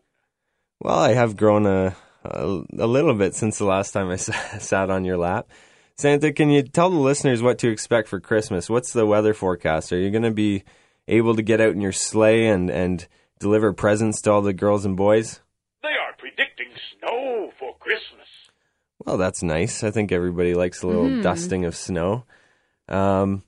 Well, 0.81 0.97
I 0.99 1.13
have 1.13 1.35
grown 1.35 1.65
a, 1.65 1.95
a, 2.23 2.61
a 2.77 2.87
little 2.87 3.13
bit 3.13 3.35
since 3.35 3.57
the 3.57 3.65
last 3.65 3.91
time 3.91 4.09
I 4.09 4.13
s- 4.15 4.63
sat 4.63 4.89
on 4.89 5.05
your 5.05 5.17
lap. 5.17 5.49
Santa, 5.97 6.31
can 6.31 6.49
you 6.49 6.63
tell 6.63 6.89
the 6.89 6.97
listeners 6.97 7.41
what 7.41 7.59
to 7.59 7.69
expect 7.69 8.07
for 8.07 8.19
Christmas? 8.21 8.69
What's 8.69 8.93
the 8.93 9.05
weather 9.05 9.33
forecast? 9.33 9.91
Are 9.91 9.99
you 9.99 10.09
going 10.11 10.23
to 10.23 10.31
be 10.31 10.63
able 11.07 11.35
to 11.35 11.41
get 11.41 11.59
out 11.59 11.73
in 11.73 11.81
your 11.81 11.91
sleigh 11.91 12.47
and, 12.47 12.69
and 12.69 13.05
deliver 13.39 13.73
presents 13.73 14.21
to 14.21 14.31
all 14.31 14.41
the 14.41 14.53
girls 14.53 14.85
and 14.85 14.95
boys? 14.95 15.41
They 15.83 15.89
are 15.89 16.13
predicting 16.17 16.67
snow 16.97 17.51
for 17.59 17.75
Christmas. 17.79 18.27
Well, 19.05 19.17
that's 19.17 19.43
nice. 19.43 19.83
I 19.83 19.91
think 19.91 20.11
everybody 20.13 20.53
likes 20.53 20.81
a 20.83 20.87
little 20.87 21.21
dusting 21.21 21.65
of 21.65 21.75
snow. 21.75 22.23
Um, 22.87 23.43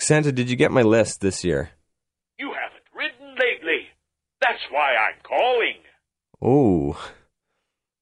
Santa, 0.00 0.32
did 0.32 0.50
you 0.50 0.56
get 0.56 0.72
my 0.72 0.82
list 0.82 1.20
this 1.20 1.44
year? 1.44 1.70
You 2.38 2.52
haven't 2.52 2.82
ridden 2.94 3.34
lately. 3.36 3.86
That's 4.40 4.62
why 4.70 4.94
I'm 4.96 5.16
calling. 5.22 5.76
Oh, 6.42 6.98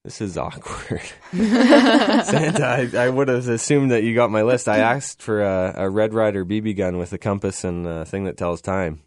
this 0.03 0.21
is 0.21 0.37
awkward. 0.37 1.01
Santa, 1.31 2.65
I, 2.65 3.05
I 3.05 3.09
would 3.09 3.27
have 3.27 3.47
assumed 3.47 3.91
that 3.91 4.03
you 4.03 4.15
got 4.15 4.31
my 4.31 4.43
list. 4.43 4.67
I 4.69 4.77
asked 4.79 5.21
for 5.21 5.41
a, 5.41 5.73
a 5.75 5.89
Red 5.89 6.13
Ryder 6.13 6.45
BB 6.45 6.77
gun 6.77 6.97
with 6.97 7.11
a 7.13 7.17
compass 7.17 7.63
and 7.63 7.85
a 7.85 8.05
thing 8.05 8.23
that 8.23 8.37
tells 8.37 8.61
time. 8.61 9.01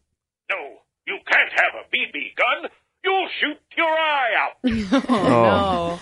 No, 0.50 0.56
you 1.06 1.18
can't 1.26 1.42
can't 1.52 1.60
have 1.60 1.72
a 1.74 1.96
BB 1.96 2.36
gun. 2.36 2.70
You'll 3.04 3.28
shoot 3.40 3.58
your 3.76 3.86
eye 3.86 4.30
out. 4.38 4.56
Oh. 5.08 6.00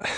no. 0.00 0.06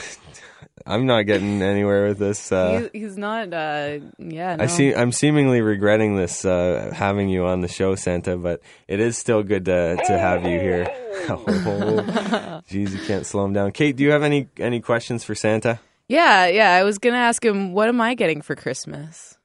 I'm 0.87 1.07
not 1.07 1.23
getting 1.23 1.63
anywhere 1.63 2.09
with 2.09 2.19
this. 2.19 2.51
Uh, 2.53 2.89
He- 2.93 3.01
he's 3.01 3.17
not. 3.17 3.53
Uh, 3.53 3.99
yeah, 4.19 4.57
no. 4.57 4.65
I 4.65 4.67
see. 4.67 4.95
I'm 4.95 5.13
seemingly 5.13 5.61
regretting 5.61 6.17
this 6.17 6.45
uh, 6.45 6.91
having 6.95 7.29
you 7.29 7.45
on 7.47 7.61
the 7.61 7.69
show, 7.69 7.95
Santa, 7.95 8.37
but 8.37 8.61
it 8.89 9.01
is 9.01 9.17
still 9.19 9.43
good 9.43 9.65
to 9.67 9.97
to 10.07 10.19
have 10.19 10.45
you 10.45 10.59
here. 10.59 10.87
Oh, 11.29 11.37
Jeez, 12.69 12.91
you 12.91 12.99
can't 13.07 13.25
slow 13.25 13.45
him 13.45 13.53
down. 13.53 13.71
Kate, 13.71 13.95
do 13.95 14.03
you 14.03 14.11
have 14.11 14.25
any 14.25 14.49
any 14.59 14.81
questions 14.81 15.23
for 15.23 15.37
Santa? 15.37 15.79
Yeah, 16.09 16.47
yeah. 16.47 16.73
I 16.73 16.83
was 16.83 16.99
gonna 16.99 17.17
ask 17.19 17.45
him, 17.45 17.73
what 17.75 17.89
am 17.89 18.01
I 18.01 18.15
getting 18.15 18.43
for 18.43 18.57
Christmas? 18.57 19.39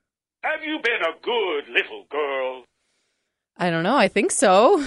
Have 0.44 0.64
you 0.64 0.80
been 0.82 1.02
a 1.04 1.14
good 1.22 1.68
little 1.72 2.06
girl? 2.10 2.64
I 3.58 3.70
don't 3.70 3.84
know. 3.84 3.96
I 3.96 4.08
think 4.08 4.32
so. 4.32 4.78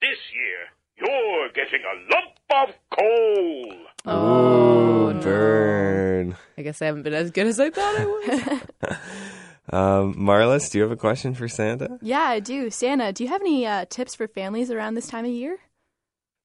This 0.00 0.18
year, 0.32 0.68
you're 0.98 1.48
getting 1.52 1.80
a 1.82 2.14
lump 2.14 2.68
of 2.68 2.74
coal. 2.96 3.74
Oh, 4.06 5.12
no. 5.12 5.20
burn. 5.20 6.36
I 6.56 6.62
guess 6.62 6.80
I 6.82 6.86
haven't 6.86 7.02
been 7.02 7.14
as 7.14 7.30
good 7.30 7.46
as 7.46 7.60
I 7.60 7.70
thought 7.70 7.96
I 7.98 8.04
was. 8.06 8.96
Um, 9.70 10.14
Marlis, 10.14 10.70
do 10.70 10.78
you 10.78 10.82
have 10.82 10.92
a 10.92 10.96
question 10.96 11.34
for 11.34 11.46
Santa? 11.46 11.98
Yeah, 12.00 12.22
I 12.22 12.40
do. 12.40 12.70
Santa, 12.70 13.12
do 13.12 13.22
you 13.22 13.28
have 13.28 13.42
any 13.42 13.66
uh, 13.66 13.84
tips 13.90 14.14
for 14.14 14.26
families 14.26 14.70
around 14.70 14.94
this 14.94 15.06
time 15.08 15.26
of 15.26 15.30
year? 15.30 15.58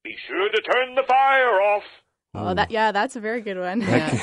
Be 0.04 0.14
sure 0.28 0.50
to 0.50 0.62
turn 0.62 0.96
the 0.96 1.04
fire 1.08 1.62
off. 1.62 1.84
Oh, 2.36 2.54
that 2.54 2.70
yeah, 2.72 2.92
that's 2.92 3.16
a 3.16 3.22
very 3.22 3.40
good 3.40 3.58
one. 3.58 3.80
Yeah. 3.82 4.20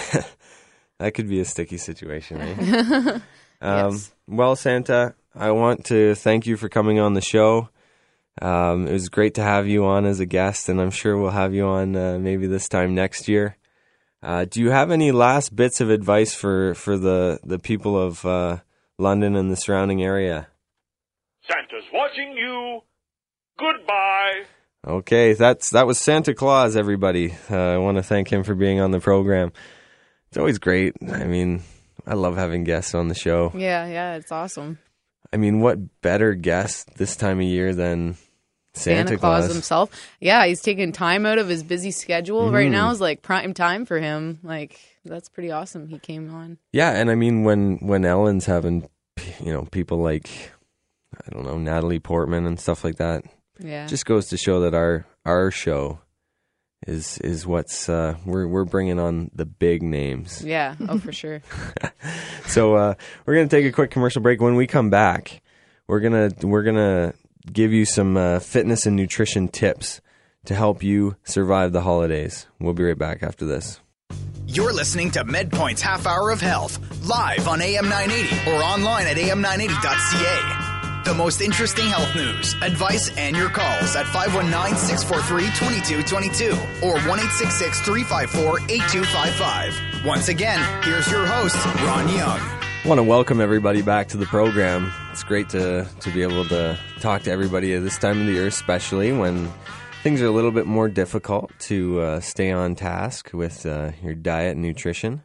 that 0.99 1.15
could 1.15 1.29
be 1.29 1.41
a 1.41 1.45
sticky 1.45 1.79
situation. 1.79 2.39
Eh? 3.63 3.67
Um, 3.67 3.93
Yes. 3.93 4.13
Well, 4.27 4.57
Santa, 4.57 5.15
I 5.35 5.51
want 5.51 5.85
to 5.87 6.15
thank 6.15 6.47
you 6.47 6.57
for 6.57 6.69
coming 6.69 6.99
on 6.99 7.13
the 7.15 7.21
show. 7.21 7.69
Um, 8.41 8.87
it 8.87 8.93
was 8.93 9.09
great 9.09 9.35
to 9.35 9.43
have 9.43 9.69
you 9.69 9.85
on 9.85 10.07
as 10.07 10.21
a 10.21 10.27
guest, 10.27 10.69
and 10.69 10.81
I'm 10.81 10.91
sure 10.91 11.17
we'll 11.17 11.31
have 11.31 11.55
you 11.55 11.67
on 11.67 11.97
uh, 11.97 12.19
maybe 12.19 12.47
this 12.47 12.69
time 12.69 12.95
next 12.95 13.29
year. 13.29 13.57
Uh, 14.23 14.45
do 14.45 14.61
you 14.61 14.71
have 14.71 14.91
any 14.91 15.13
last 15.13 15.55
bits 15.57 15.81
of 15.81 15.91
advice 15.91 16.35
for, 16.35 16.75
for 16.75 16.99
the, 16.99 17.41
the 17.43 17.59
people 17.59 17.99
of 17.99 18.25
uh, 18.25 18.59
London 18.99 19.35
and 19.37 19.51
the 19.51 19.57
surrounding 19.57 20.03
area? 20.03 20.49
Santa's 21.47 21.89
watching 21.93 22.33
you. 22.33 22.81
Goodbye. 23.59 24.45
Okay, 24.87 25.35
that's 25.35 25.71
that 25.71 25.87
was 25.87 25.99
Santa 25.99 26.33
Claus. 26.33 26.75
Everybody, 26.75 27.35
uh, 27.51 27.57
I 27.57 27.79
want 27.79 27.99
to 27.99 28.03
thank 28.03 28.33
him 28.33 28.45
for 28.45 28.55
being 28.55 28.81
on 28.81 28.93
the 28.93 29.01
program. 29.01 29.53
It's 30.29 30.39
always 30.39 30.59
great. 30.59 30.95
I 31.07 31.25
mean, 31.25 31.63
I 32.07 32.15
love 32.15 32.37
having 32.37 32.65
guests 32.65 32.95
on 32.95 33.09
the 33.09 33.15
show. 33.15 33.53
yeah, 33.55 33.87
yeah. 33.87 34.15
It's 34.15 34.33
awesome. 34.33 34.79
I 35.33 35.37
mean, 35.37 35.61
what 35.61 36.01
better 36.01 36.35
guest 36.35 36.95
this 36.97 37.17
time 37.17 37.39
of 37.39 37.45
year 37.47 37.75
than 37.75 38.17
Santa, 38.75 39.09
Santa 39.09 39.19
Claus 39.19 39.53
himself. 39.53 39.91
Yeah, 40.21 40.45
he's 40.47 40.61
taking 40.61 40.93
time 40.93 41.27
out 41.27 41.39
of 41.39 41.49
his 41.49 41.63
busy 41.63 41.91
schedule. 41.91 42.45
Mm-hmm. 42.47 42.55
Right 42.55 42.71
now 42.71 42.91
is 42.91 43.01
like 43.01 43.23
prime 43.23 43.53
time 43.55 43.85
for 43.85 43.99
him. 43.99 44.39
Like 44.43 44.79
that's 45.05 45.29
pretty 45.29 45.51
awesome. 45.51 45.89
He 45.89 45.99
came 45.99 46.33
on. 46.33 46.59
Yeah, 46.73 46.91
and 46.93 47.11
I 47.11 47.15
mean 47.15 47.43
when 47.45 47.79
when 47.79 48.05
Ellen's 48.05 48.47
having, 48.47 48.89
you 49.43 49.53
know, 49.53 49.65
people 49.71 49.99
like 49.99 50.29
I 51.27 51.31
don't 51.31 51.45
know 51.45 51.59
Natalie 51.59 51.99
Portman 52.01 52.47
and 52.47 52.59
stuff 52.61 52.85
like 52.85 52.97
that, 52.97 53.25
Yeah. 53.59 53.87
just 53.87 54.07
goes 54.07 54.29
to 54.29 54.37
show 54.37 54.61
that 54.61 54.75
our 54.75 55.05
our 55.25 55.51
show 55.51 55.99
is 56.87 57.19
is 57.19 57.47
what's 57.47 57.89
uh, 57.89 58.17
we're 58.25 58.47
we're 58.47 58.65
bringing 58.65 58.99
on 58.99 59.31
the 59.35 59.45
big 59.45 59.83
names. 59.83 60.43
yeah. 60.45 60.75
Oh, 60.89 60.99
for 60.99 61.13
sure. 61.13 61.43
So 62.47 62.75
uh, 62.75 62.95
we're 63.27 63.35
gonna 63.37 63.47
take 63.47 63.65
a 63.65 63.71
quick 63.71 63.93
commercial 63.93 64.23
break. 64.23 64.41
When 64.41 64.57
we 64.57 64.67
come 64.67 64.91
back, 64.91 65.41
we're 65.87 66.01
gonna 66.01 66.31
we're 66.43 66.65
gonna 66.65 67.15
give 67.53 67.73
you 67.73 67.85
some 67.85 68.17
uh, 68.17 68.41
fitness 68.41 68.87
and 68.87 68.97
nutrition 68.97 69.47
tips 69.47 70.01
to 70.47 70.55
help 70.57 70.83
you 70.83 71.15
survive 71.23 71.71
the 71.71 71.83
holidays. 71.83 72.47
We'll 72.59 72.75
be 72.75 72.83
right 72.83 72.99
back 72.99 73.23
after 73.23 73.47
this. 73.47 73.81
You're 74.47 74.73
listening 74.73 75.13
to 75.13 75.25
MedPoint's 75.25 75.81
Half 75.81 76.07
Hour 76.07 76.31
of 76.31 76.41
Health, 76.41 76.81
live 77.07 77.47
on 77.47 77.63
AM 77.63 77.89
980 77.89 78.51
or 78.51 78.63
online 78.65 79.07
at 79.07 79.17
am980.ca. 79.17 80.70
The 81.05 81.15
most 81.15 81.41
interesting 81.41 81.87
health 81.87 82.15
news, 82.15 82.55
advice, 82.61 83.11
and 83.17 83.35
your 83.35 83.49
calls 83.49 83.97
at 83.97 84.07
519 84.09 84.77
643 84.77 85.47
2222 86.05 86.51
or 86.87 87.01
1 87.09 87.19
354 87.19 88.61
8255. 88.69 90.05
Once 90.05 90.29
again, 90.29 90.83
here's 90.85 91.11
your 91.11 91.25
host, 91.25 91.57
Ron 91.83 92.07
Young. 92.11 92.39
I 92.39 92.83
want 92.85 92.99
to 92.99 93.03
welcome 93.03 93.41
everybody 93.41 93.81
back 93.81 94.09
to 94.09 94.19
the 94.19 94.27
program. 94.27 94.93
It's 95.11 95.25
great 95.25 95.49
to 95.51 95.89
to 96.01 96.11
be 96.13 96.21
able 96.21 96.45
to 96.45 96.79
talk 97.01 97.23
to 97.23 97.31
everybody 97.31 97.73
at 97.73 97.83
this 97.83 97.97
time 97.97 98.21
of 98.21 98.27
the 98.27 98.33
year, 98.33 98.47
especially 98.47 99.11
when 99.11 99.51
things 100.03 100.21
are 100.21 100.27
a 100.27 100.31
little 100.31 100.53
bit 100.53 100.67
more 100.67 100.91
difficult 100.91 101.51
to 101.61 101.99
uh, 102.01 102.21
stay 102.21 102.53
on 102.53 102.75
task 102.75 103.31
with 103.33 103.65
uh, 103.65 103.93
your 104.03 104.15
diet 104.15 104.53
and 104.53 104.63
nutrition, 104.63 105.23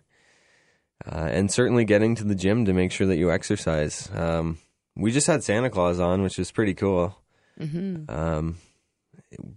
uh, 1.06 1.28
and 1.30 1.52
certainly 1.52 1.84
getting 1.84 2.16
to 2.16 2.24
the 2.24 2.36
gym 2.36 2.64
to 2.64 2.72
make 2.72 2.94
sure 2.94 3.08
that 3.08 3.18
you 3.18 3.30
exercise. 3.30 4.10
Um, 4.16 4.58
we 4.96 5.12
just 5.12 5.28
had 5.28 5.44
Santa 5.44 5.70
Claus 5.70 6.00
on, 6.00 6.22
which 6.22 6.40
is 6.40 6.52
pretty 6.52 6.74
cool. 6.74 7.18
Um, 7.60 8.58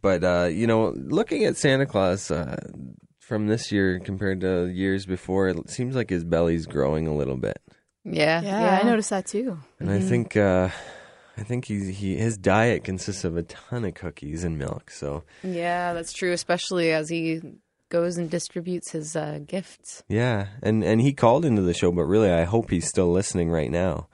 but 0.00 0.24
uh, 0.24 0.48
you 0.50 0.66
know, 0.66 0.92
looking 0.96 1.44
at 1.44 1.56
Santa 1.56 1.86
Claus 1.86 2.30
uh, 2.30 2.56
from 3.18 3.46
this 3.46 3.70
year 3.72 4.00
compared 4.00 4.40
to 4.40 4.66
years 4.66 5.06
before, 5.06 5.48
it 5.48 5.70
seems 5.70 5.94
like 5.94 6.10
his 6.10 6.24
belly's 6.24 6.66
growing 6.66 7.06
a 7.06 7.14
little 7.14 7.36
bit. 7.36 7.60
Yeah. 8.04 8.40
Yeah, 8.40 8.80
I 8.82 8.86
noticed 8.86 9.10
that 9.10 9.26
too. 9.26 9.58
And 9.78 9.90
I 9.90 10.00
think 10.00 10.36
uh, 10.36 10.70
I 11.36 11.42
think 11.42 11.66
he 11.66 11.92
he 11.92 12.16
his 12.16 12.36
diet 12.38 12.84
consists 12.84 13.24
of 13.24 13.36
a 13.36 13.42
ton 13.42 13.84
of 13.84 13.94
cookies 13.94 14.44
and 14.44 14.58
milk. 14.58 14.90
So 14.90 15.24
Yeah, 15.42 15.92
that's 15.92 16.12
true. 16.12 16.32
Especially 16.32 16.92
as 16.92 17.08
he 17.08 17.40
goes 17.90 18.16
and 18.16 18.30
distributes 18.30 18.90
his 18.92 19.16
uh, 19.16 19.40
gifts. 19.46 20.02
yeah, 20.08 20.48
and 20.62 20.82
and 20.84 21.00
he 21.00 21.12
called 21.12 21.44
into 21.44 21.62
the 21.62 21.74
show, 21.74 21.92
but 21.92 22.04
really 22.04 22.30
I 22.30 22.44
hope 22.44 22.70
he's 22.70 22.88
still 22.88 23.10
listening 23.12 23.50
right 23.50 23.70
now 23.70 24.08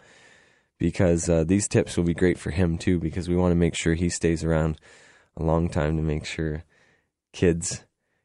because 0.78 1.28
uh, 1.28 1.44
these 1.44 1.68
tips 1.68 1.96
will 1.96 2.04
be 2.04 2.14
great 2.14 2.38
for 2.38 2.50
him 2.50 2.78
too. 2.78 2.98
Because 2.98 3.28
we 3.28 3.36
want 3.36 3.52
to 3.52 3.56
make 3.56 3.74
sure 3.74 3.94
he 3.94 4.08
stays 4.08 4.44
around 4.44 4.78
a 5.36 5.42
long 5.42 5.68
time 5.68 5.96
to 5.96 6.02
make 6.02 6.24
sure 6.24 6.64
kids 7.32 7.84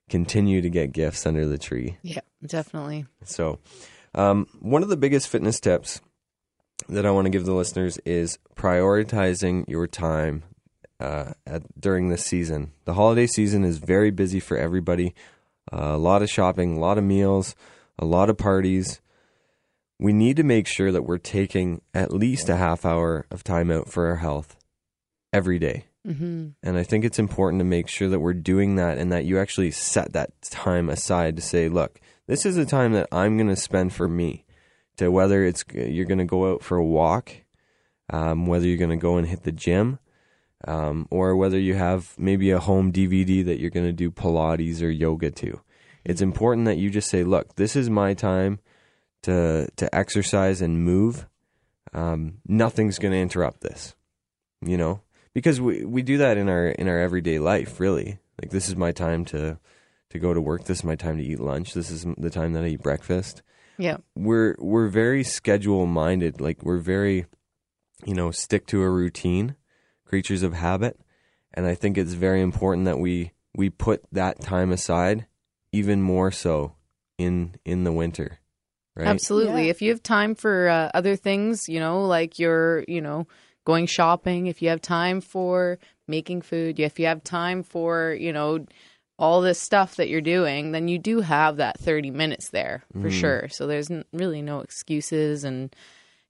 continue 0.09 0.61
to 0.61 0.69
get 0.69 0.91
gifts 0.91 1.25
under 1.25 1.45
the 1.45 1.57
tree. 1.57 1.97
Yeah, 2.01 2.21
definitely. 2.45 3.05
So, 3.23 3.59
um, 4.15 4.47
one 4.59 4.83
of 4.83 4.89
the 4.89 4.97
biggest 4.97 5.27
fitness 5.27 5.59
tips 5.59 6.01
that 6.87 7.05
I 7.05 7.11
want 7.11 7.25
to 7.25 7.29
give 7.29 7.45
the 7.45 7.53
listeners 7.53 7.97
is 7.99 8.39
prioritizing 8.55 9.67
your 9.67 9.87
time 9.87 10.43
uh, 10.99 11.33
at, 11.45 11.63
during 11.79 12.09
this 12.09 12.25
season. 12.25 12.71
The 12.85 12.93
holiday 12.93 13.27
season 13.27 13.63
is 13.63 13.77
very 13.77 14.11
busy 14.11 14.39
for 14.39 14.57
everybody. 14.57 15.13
Uh, 15.71 15.93
a 15.93 15.97
lot 15.97 16.21
of 16.21 16.29
shopping, 16.29 16.77
a 16.77 16.79
lot 16.79 16.97
of 16.97 17.03
meals, 17.03 17.55
a 17.97 18.05
lot 18.05 18.29
of 18.29 18.37
parties. 18.37 19.01
We 19.99 20.13
need 20.13 20.37
to 20.37 20.43
make 20.43 20.65
sure 20.67 20.91
that 20.91 21.03
we're 21.03 21.17
taking 21.17 21.81
at 21.93 22.13
least 22.13 22.49
a 22.49 22.55
half 22.55 22.85
hour 22.85 23.25
of 23.29 23.43
time 23.43 23.69
out 23.69 23.89
for 23.89 24.07
our 24.07 24.15
health 24.15 24.55
every 25.33 25.59
day. 25.59 25.85
hmm 26.05 26.49
And 26.63 26.77
I 26.77 26.83
think 26.83 27.03
it's 27.03 27.19
important 27.19 27.59
to 27.59 27.65
make 27.65 27.87
sure 27.87 28.07
that 28.09 28.19
we're 28.19 28.33
doing 28.33 28.77
that 28.77 28.97
and 28.97 29.11
that 29.11 29.25
you 29.25 29.37
actually 29.37 29.71
set 29.71 30.13
that 30.13 30.31
time 30.43 30.89
aside 30.89 31.35
to 31.35 31.41
say, 31.41 31.67
look, 31.67 31.99
this 32.27 32.45
is 32.45 32.57
a 32.57 32.65
time 32.65 32.93
that 32.93 33.09
I'm 33.11 33.37
going 33.37 33.49
to 33.49 33.55
spend 33.55 33.93
for 33.93 34.07
me. 34.07 34.45
To 34.97 35.09
whether 35.09 35.45
it's 35.45 35.63
you're 35.73 36.05
going 36.05 36.17
to 36.19 36.25
go 36.25 36.51
out 36.51 36.61
for 36.61 36.75
a 36.77 36.85
walk, 36.85 37.31
um, 38.09 38.47
whether 38.47 38.67
you're 38.67 38.77
going 38.77 38.89
to 38.89 38.97
go 38.97 39.15
and 39.15 39.25
hit 39.25 39.43
the 39.43 39.51
gym, 39.51 39.97
um, 40.67 41.07
or 41.09 41.37
whether 41.37 41.57
you 41.57 41.75
have 41.75 42.13
maybe 42.17 42.51
a 42.51 42.59
home 42.59 42.91
DVD 42.91 43.45
that 43.45 43.59
you're 43.59 43.69
going 43.69 43.85
to 43.85 43.93
do 43.93 44.11
Pilates 44.11 44.81
or 44.81 44.89
yoga 44.89 45.31
to. 45.31 45.61
It's 46.03 46.21
important 46.21 46.65
that 46.65 46.77
you 46.77 46.89
just 46.89 47.09
say, 47.09 47.23
look, 47.23 47.55
this 47.55 47.77
is 47.77 47.89
my 47.89 48.13
time 48.13 48.59
to 49.23 49.67
to 49.75 49.95
exercise 49.95 50.61
and 50.61 50.83
move. 50.83 51.27
Um, 51.93 52.39
nothing's 52.47 52.99
going 52.99 53.13
to 53.13 53.19
interrupt 53.19 53.61
this, 53.61 53.95
you 54.61 54.77
know? 54.77 55.01
Because 55.33 55.59
we 55.61 55.85
we 55.85 56.01
do 56.01 56.17
that 56.17 56.37
in 56.37 56.49
our 56.49 56.67
in 56.67 56.87
our 56.87 56.99
everyday 56.99 57.39
life 57.39 57.79
really. 57.79 58.19
Like 58.41 58.51
this 58.51 58.67
is 58.67 58.75
my 58.75 58.91
time 58.91 59.25
to 59.25 59.59
to 60.09 60.19
go 60.19 60.33
to 60.33 60.41
work. 60.41 60.65
This 60.65 60.79
is 60.79 60.83
my 60.83 60.95
time 60.95 61.17
to 61.17 61.23
eat 61.23 61.39
lunch. 61.39 61.73
This 61.73 61.91
is 61.91 62.05
the 62.17 62.29
time 62.29 62.53
that 62.53 62.63
i 62.63 62.67
eat 62.67 62.81
breakfast. 62.81 63.41
Yeah. 63.77 63.97
we're 64.13 64.55
we're 64.59 64.89
very 64.89 65.23
schedule 65.23 65.85
minded. 65.85 66.41
Like 66.41 66.63
we're 66.63 66.79
very 66.79 67.25
you 68.05 68.13
know 68.13 68.31
stick 68.31 68.65
to 68.67 68.81
a 68.81 68.89
routine 68.89 69.55
creatures 70.05 70.43
of 70.43 70.53
habit. 70.53 70.99
And 71.53 71.65
i 71.65 71.75
think 71.75 71.97
it's 71.97 72.13
very 72.13 72.41
important 72.41 72.85
that 72.85 72.99
we 72.99 73.33
we 73.55 73.69
put 73.69 74.03
that 74.11 74.41
time 74.41 74.71
aside 74.71 75.27
even 75.71 76.01
more 76.01 76.31
so 76.31 76.75
in 77.17 77.55
in 77.65 77.83
the 77.83 77.91
winter 77.91 78.38
right 78.99 79.07
Absolutely. 79.07 79.65
Yeah. 79.65 79.71
If 79.71 79.81
you 79.81 79.89
have 79.91 80.03
time 80.03 80.35
for 80.35 80.67
uh, 80.67 80.91
other 80.93 81.15
things, 81.15 81.69
you 81.69 81.79
know, 81.79 82.05
like 82.05 82.37
you're, 82.37 82.83
you 82.87 83.01
know, 83.01 83.27
going 83.65 83.85
shopping, 83.85 84.47
if 84.47 84.61
you 84.61 84.69
have 84.69 84.81
time 84.81 85.21
for 85.21 85.79
making 86.07 86.41
food, 86.41 86.79
if 86.79 86.99
you 86.99 87.05
have 87.05 87.23
time 87.23 87.63
for, 87.63 88.15
you 88.19 88.33
know, 88.33 88.65
all 89.17 89.41
this 89.41 89.59
stuff 89.59 89.97
that 89.97 90.09
you're 90.09 90.21
doing, 90.21 90.71
then 90.71 90.87
you 90.87 90.97
do 90.97 91.19
have 91.21 91.57
that 91.57 91.77
30 91.79 92.11
minutes 92.11 92.49
there 92.49 92.83
for 93.01 93.09
sure. 93.11 93.49
So 93.49 93.67
there's 93.67 93.91
n- 93.91 94.05
really 94.13 94.41
no 94.41 94.61
excuses 94.61 95.43
and 95.43 95.75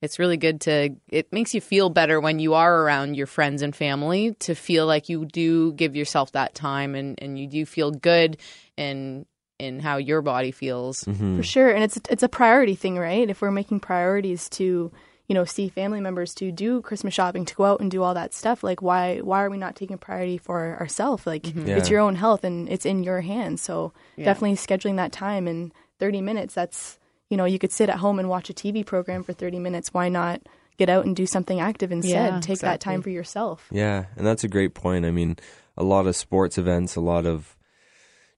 it's 0.02 0.18
really 0.18 0.38
good 0.38 0.62
to 0.62 0.96
it 1.10 1.32
makes 1.34 1.54
you 1.54 1.62
feel 1.62 1.90
better 1.90 2.20
when 2.20 2.40
you 2.40 2.54
are 2.54 2.84
around 2.84 3.16
your 3.16 3.28
friends 3.28 3.62
and 3.62 3.76
family 3.76 4.34
to 4.40 4.56
feel 4.56 4.86
like 4.86 5.10
you 5.10 5.26
do 5.26 5.74
give 5.74 5.96
yourself 5.96 6.32
that 6.32 6.56
time 6.56 6.96
and 6.96 7.22
and 7.22 7.38
you 7.38 7.48
do 7.48 7.66
feel 7.66 7.92
good 7.92 8.38
and 8.78 9.26
in 9.60 9.80
how 9.80 9.98
your 9.98 10.22
body 10.22 10.52
feels. 10.52 11.04
Mm-hmm. 11.04 11.38
For 11.38 11.44
sure, 11.44 11.70
and 11.70 11.84
it's 11.84 12.00
it's 12.10 12.24
a 12.24 12.30
priority 12.30 12.76
thing, 12.76 12.98
right? 12.98 13.30
If 13.30 13.42
we're 13.42 13.52
making 13.52 13.82
priorities 13.82 14.50
to, 14.52 14.92
you 15.28 15.36
know, 15.36 15.46
see 15.46 15.70
family 15.70 16.00
members 16.02 16.34
to 16.36 16.52
do 16.52 16.82
Christmas 16.82 17.14
shopping, 17.14 17.46
to 17.46 17.56
go 17.56 17.66
out 17.66 17.82
and 17.82 17.92
do 17.92 18.02
all 18.02 18.14
that 18.14 18.34
stuff, 18.34 18.64
like 18.64 18.82
why 18.82 19.20
why 19.20 19.44
are 19.44 19.50
we 19.50 19.58
not 19.58 19.76
taking 19.76 19.98
priority 19.98 20.38
for 20.38 20.78
ourselves? 20.80 21.28
Like 21.28 21.44
Mm-hmm. 21.44 21.68
Yeah. 21.68 21.76
it's 21.78 21.90
your 21.90 22.00
own 22.00 22.16
health 22.16 22.44
and 22.44 22.70
it's 22.70 22.86
in 22.86 23.04
your 23.04 23.22
hands. 23.22 23.62
So 23.62 23.94
Yeah. 24.16 24.26
definitely 24.26 24.56
scheduling 24.58 24.96
that 24.96 25.12
time 25.12 25.48
in 25.48 25.72
30 26.00 26.22
minutes. 26.22 26.54
That's 26.56 26.98
you 27.30 27.38
know, 27.38 27.46
you 27.46 27.60
could 27.60 27.72
sit 27.72 27.90
at 27.90 27.98
home 27.98 28.18
and 28.18 28.28
watch 28.28 28.50
a 28.50 28.54
TV 28.54 28.84
program 28.84 29.22
for 29.24 29.34
30 29.34 29.60
minutes. 29.60 29.94
Why 29.94 30.10
not 30.10 30.42
get 30.78 30.90
out 30.90 31.06
and 31.06 31.16
do 31.16 31.28
something 31.28 31.60
active 31.60 31.92
instead? 31.92 32.34
Yeah, 32.34 32.40
Take 32.40 32.60
that 32.60 32.80
time 32.80 33.02
for 33.04 33.12
yourself. 33.12 33.68
Yeah, 33.72 34.06
and 34.16 34.26
that's 34.26 34.44
a 34.44 34.48
great 34.48 34.74
point. 34.74 35.06
I 35.06 35.12
mean, 35.12 35.38
a 35.78 35.84
lot 35.84 36.08
of 36.08 36.16
sports 36.16 36.58
events, 36.58 36.96
a 36.96 37.02
lot 37.02 37.28
of 37.28 37.56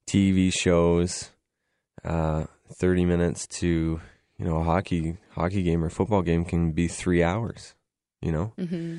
TV 0.07 0.51
shows, 0.53 1.29
uh, 2.03 2.45
thirty 2.73 3.05
minutes 3.05 3.47
to 3.47 4.01
you 4.37 4.45
know 4.45 4.57
a 4.57 4.63
hockey 4.63 5.17
hockey 5.31 5.63
game 5.63 5.83
or 5.83 5.89
football 5.89 6.21
game 6.21 6.45
can 6.45 6.71
be 6.71 6.87
three 6.87 7.23
hours. 7.23 7.75
You 8.21 8.31
know, 8.31 8.53
hmm 8.57 8.97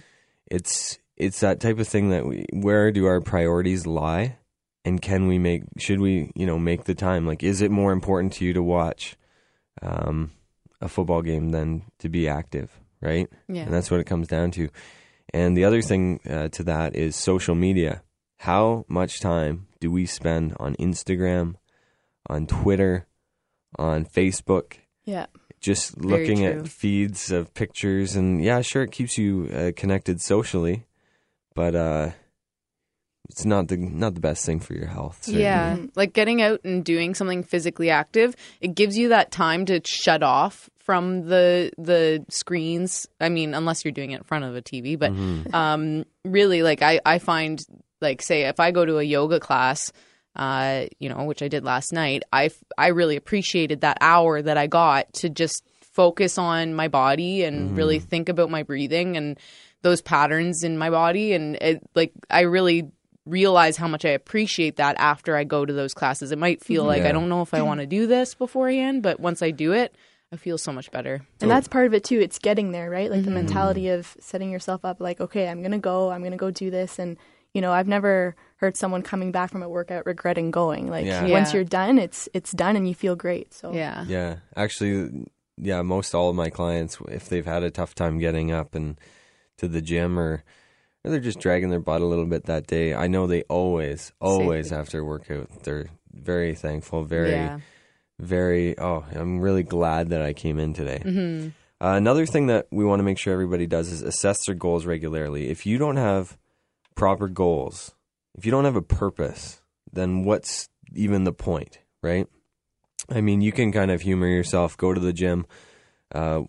it's 0.50 0.98
it's 1.16 1.40
that 1.40 1.60
type 1.60 1.78
of 1.78 1.88
thing 1.88 2.10
that 2.10 2.26
we 2.26 2.46
where 2.52 2.90
do 2.92 3.06
our 3.06 3.20
priorities 3.20 3.86
lie, 3.86 4.36
and 4.84 5.00
can 5.00 5.26
we 5.26 5.38
make 5.38 5.62
should 5.78 6.00
we 6.00 6.30
you 6.34 6.46
know 6.46 6.58
make 6.58 6.84
the 6.84 6.94
time? 6.94 7.26
Like, 7.26 7.42
is 7.42 7.62
it 7.62 7.70
more 7.70 7.92
important 7.92 8.34
to 8.34 8.44
you 8.44 8.52
to 8.52 8.62
watch 8.62 9.16
um, 9.80 10.30
a 10.80 10.88
football 10.88 11.22
game 11.22 11.50
than 11.50 11.84
to 12.00 12.08
be 12.08 12.28
active? 12.28 12.70
Right. 13.00 13.28
Yeah. 13.48 13.62
And 13.62 13.74
that's 13.74 13.90
what 13.90 14.00
it 14.00 14.06
comes 14.06 14.28
down 14.28 14.52
to. 14.52 14.68
And 15.34 15.56
the 15.56 15.64
other 15.64 15.82
thing 15.82 16.20
uh, 16.28 16.48
to 16.50 16.64
that 16.64 16.94
is 16.94 17.16
social 17.16 17.54
media. 17.54 18.02
How 18.42 18.84
much 18.88 19.20
time 19.20 19.66
do 19.80 19.90
we 19.90 20.06
spend 20.06 20.54
on 20.58 20.74
Instagram, 20.76 21.54
on 22.28 22.46
Twitter, 22.46 23.06
on 23.78 24.04
Facebook, 24.04 24.74
Yeah. 25.04 25.26
just 25.60 25.94
Very 25.96 26.10
looking 26.26 26.38
true. 26.38 26.60
at 26.60 26.68
feeds 26.68 27.30
of 27.30 27.54
pictures? 27.54 28.16
And 28.16 28.42
yeah, 28.42 28.60
sure, 28.62 28.82
it 28.82 28.90
keeps 28.92 29.16
you 29.16 29.48
uh, 29.52 29.70
connected 29.76 30.20
socially, 30.20 30.86
but 31.54 31.74
uh, 31.76 32.10
it's 33.30 33.44
not 33.44 33.68
the 33.68 33.76
not 33.76 34.14
the 34.14 34.20
best 34.20 34.44
thing 34.44 34.58
for 34.60 34.74
your 34.74 34.88
health. 34.88 35.18
certainly. 35.22 35.42
Yeah, 35.44 35.76
like 35.94 36.12
getting 36.12 36.42
out 36.42 36.60
and 36.64 36.84
doing 36.84 37.14
something 37.14 37.44
physically 37.44 37.90
active, 37.90 38.34
it 38.60 38.74
gives 38.74 38.98
you 38.98 39.08
that 39.10 39.30
time 39.30 39.64
to 39.66 39.80
shut 39.86 40.22
off 40.24 40.68
from 40.78 41.28
the 41.28 41.70
the 41.78 42.24
screens. 42.28 43.06
I 43.20 43.28
mean, 43.28 43.54
unless 43.54 43.84
you're 43.84 43.92
doing 43.92 44.10
it 44.10 44.18
in 44.18 44.24
front 44.24 44.44
of 44.44 44.56
a 44.56 44.62
TV, 44.62 44.98
but 44.98 45.12
Mm-hmm. 45.12 45.54
um, 45.54 46.04
really, 46.24 46.62
like 46.64 46.82
I 46.82 47.00
I 47.06 47.18
find 47.20 47.60
like 48.02 48.20
say 48.22 48.42
if 48.42 48.60
I 48.60 48.70
go 48.70 48.84
to 48.84 48.98
a 48.98 49.02
yoga 49.02 49.40
class. 49.40 49.92
Uh, 50.34 50.86
you 50.98 51.10
know, 51.10 51.24
which 51.24 51.42
I 51.42 51.48
did 51.48 51.62
last 51.62 51.92
night. 51.92 52.22
I 52.32 52.48
I 52.78 52.86
really 52.86 53.16
appreciated 53.16 53.82
that 53.82 53.98
hour 54.00 54.40
that 54.40 54.56
I 54.56 54.66
got 54.66 55.12
to 55.20 55.28
just 55.28 55.62
focus 55.82 56.38
on 56.38 56.72
my 56.72 56.88
body 56.88 57.44
and 57.44 57.76
really 57.76 57.98
think 57.98 58.30
about 58.30 58.48
my 58.48 58.62
breathing 58.62 59.18
and 59.18 59.38
those 59.82 60.00
patterns 60.00 60.64
in 60.64 60.78
my 60.78 60.88
body 60.88 61.34
and 61.34 61.56
it, 61.56 61.82
like 61.94 62.12
I 62.30 62.42
really 62.42 62.90
realize 63.26 63.76
how 63.76 63.88
much 63.88 64.06
I 64.06 64.10
appreciate 64.10 64.76
that 64.76 64.96
after 64.98 65.36
I 65.36 65.44
go 65.44 65.66
to 65.66 65.72
those 65.74 65.92
classes. 65.92 66.32
It 66.32 66.38
might 66.38 66.64
feel 66.64 66.84
like 66.84 67.02
Yeah. 67.02 67.10
I 67.10 67.12
don't 67.12 67.28
know 67.28 67.42
if 67.42 67.52
I 67.52 67.60
want 67.60 67.80
to 67.80 67.86
do 67.86 68.06
this 68.06 68.34
beforehand, 68.34 69.02
but 69.02 69.20
once 69.20 69.42
I 69.42 69.50
do 69.50 69.72
it, 69.72 69.94
I 70.32 70.36
feel 70.36 70.56
so 70.56 70.72
much 70.72 70.90
better. 70.90 71.20
And 71.42 71.50
that's 71.50 71.68
part 71.68 71.86
of 71.86 71.92
it 71.92 72.04
too. 72.04 72.20
It's 72.20 72.38
getting 72.38 72.72
there, 72.72 72.88
right? 72.88 73.10
Like 73.10 73.24
the 73.24 73.30
mentality 73.30 73.90
of 73.90 74.16
setting 74.18 74.50
yourself 74.50 74.82
up 74.82 74.98
like, 74.98 75.20
okay, 75.20 75.46
I'm 75.46 75.60
going 75.60 75.72
to 75.72 75.78
go, 75.78 76.10
I'm 76.10 76.20
going 76.20 76.32
to 76.32 76.38
go 76.38 76.50
do 76.50 76.70
this. 76.70 76.98
And, 76.98 77.18
you 77.54 77.60
know, 77.60 77.72
I've 77.72 77.88
never 77.88 78.34
heard 78.56 78.76
someone 78.76 79.02
coming 79.02 79.32
back 79.32 79.50
from 79.50 79.62
a 79.62 79.68
workout 79.68 80.06
regretting 80.06 80.50
going. 80.50 80.88
Like 80.88 81.06
Yeah. 81.06 81.26
once 81.26 81.48
Yeah. 81.52 81.58
you're 81.58 81.64
done, 81.64 81.98
it's 81.98 82.28
it's 82.32 82.52
done 82.52 82.76
and 82.76 82.88
you 82.88 82.94
feel 82.94 83.16
great. 83.16 83.52
So 83.52 83.72
Yeah. 83.72 84.04
Yeah, 84.08 84.36
actually, 84.56 85.26
yeah, 85.58 85.82
most 85.82 86.14
all 86.14 86.30
of 86.30 86.36
my 86.36 86.48
clients, 86.50 86.98
if 87.08 87.28
they've 87.28 87.44
had 87.46 87.62
a 87.62 87.70
tough 87.70 87.94
time 87.94 88.18
getting 88.18 88.50
up 88.52 88.74
and 88.74 88.98
to 89.58 89.68
the 89.68 89.82
gym 89.82 90.18
or, 90.18 90.42
or 91.04 91.10
they're 91.10 91.20
just 91.20 91.40
dragging 91.40 91.68
their 91.70 91.80
butt 91.80 92.00
a 92.00 92.06
little 92.06 92.26
bit 92.26 92.44
that 92.46 92.66
day, 92.66 92.94
I 92.94 93.06
know 93.06 93.26
they 93.26 93.42
always, 93.42 94.12
always 94.20 94.72
after 94.72 95.04
workout, 95.04 95.48
they're 95.64 95.86
very 96.12 96.54
thankful, 96.54 97.04
very, 97.04 97.32
Yeah. 97.44 97.58
very, 98.18 98.78
oh, 98.78 99.04
I'm 99.14 99.40
really 99.40 99.62
glad 99.62 100.10
that 100.10 100.22
I 100.22 100.32
came 100.32 100.58
in 100.58 100.72
today. 100.74 101.02
Uh, 101.80 101.94
another 101.96 102.26
thing 102.26 102.46
that 102.46 102.66
we 102.70 102.84
want 102.84 103.00
to 103.00 103.04
make 103.04 103.18
sure 103.18 103.32
everybody 103.32 103.66
does 103.66 103.90
is 103.90 104.02
assess 104.02 104.38
their 104.46 104.54
goals 104.54 104.86
regularly. 104.86 105.48
If 105.50 105.66
you 105.66 105.78
don't 105.78 105.96
have 105.96 106.38
proper 106.94 107.28
goals, 107.28 107.94
if 108.36 108.44
you 108.44 108.50
don't 108.50 108.64
have 108.64 108.76
a 108.76 108.82
purpose, 108.82 109.60
then 109.92 110.24
what's 110.24 110.68
even 110.94 111.24
the 111.24 111.32
point, 111.32 111.78
right? 112.02 112.26
I 113.10 113.20
mean, 113.20 113.40
you 113.40 113.52
can 113.52 113.72
kind 113.72 113.90
of 113.90 114.02
humor 114.02 114.26
yourself, 114.26 114.76
go 114.76 114.94
to 114.94 115.00
the 115.00 115.12
gym 115.12 115.46
uh, 116.14 116.42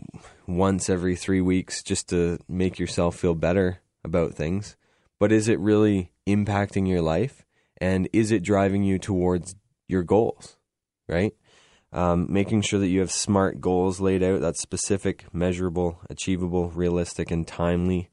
once 0.48 0.90
every 0.90 1.16
three 1.16 1.42
weeks 1.42 1.82
just 1.82 2.10
to 2.10 2.40
make 2.48 2.80
yourself 2.80 3.16
feel 3.16 3.36
better 3.36 3.80
about 4.04 4.34
things. 4.34 4.76
But 5.20 5.32
is 5.32 5.48
it 5.48 5.60
really 5.60 6.12
impacting 6.28 6.88
your 6.88 7.02
life? 7.02 7.46
And 7.80 8.08
is 8.14 8.32
it 8.32 8.44
driving 8.44 8.84
you 8.84 9.00
towards 9.00 9.56
your 9.88 10.04
goals, 10.04 10.58
right? 11.08 11.34
Um, 11.92 12.28
making 12.30 12.62
sure 12.62 12.80
that 12.80 12.88
you 12.88 13.02
have 13.02 13.12
smart 13.12 13.62
goals 13.62 14.00
laid 14.00 14.24
out 14.24 14.42
that's 14.42 14.62
specific, 14.62 15.26
measurable, 15.32 16.00
achievable, 16.10 16.70
realistic, 16.70 17.30
and 17.30 17.48
timely. 17.48 18.10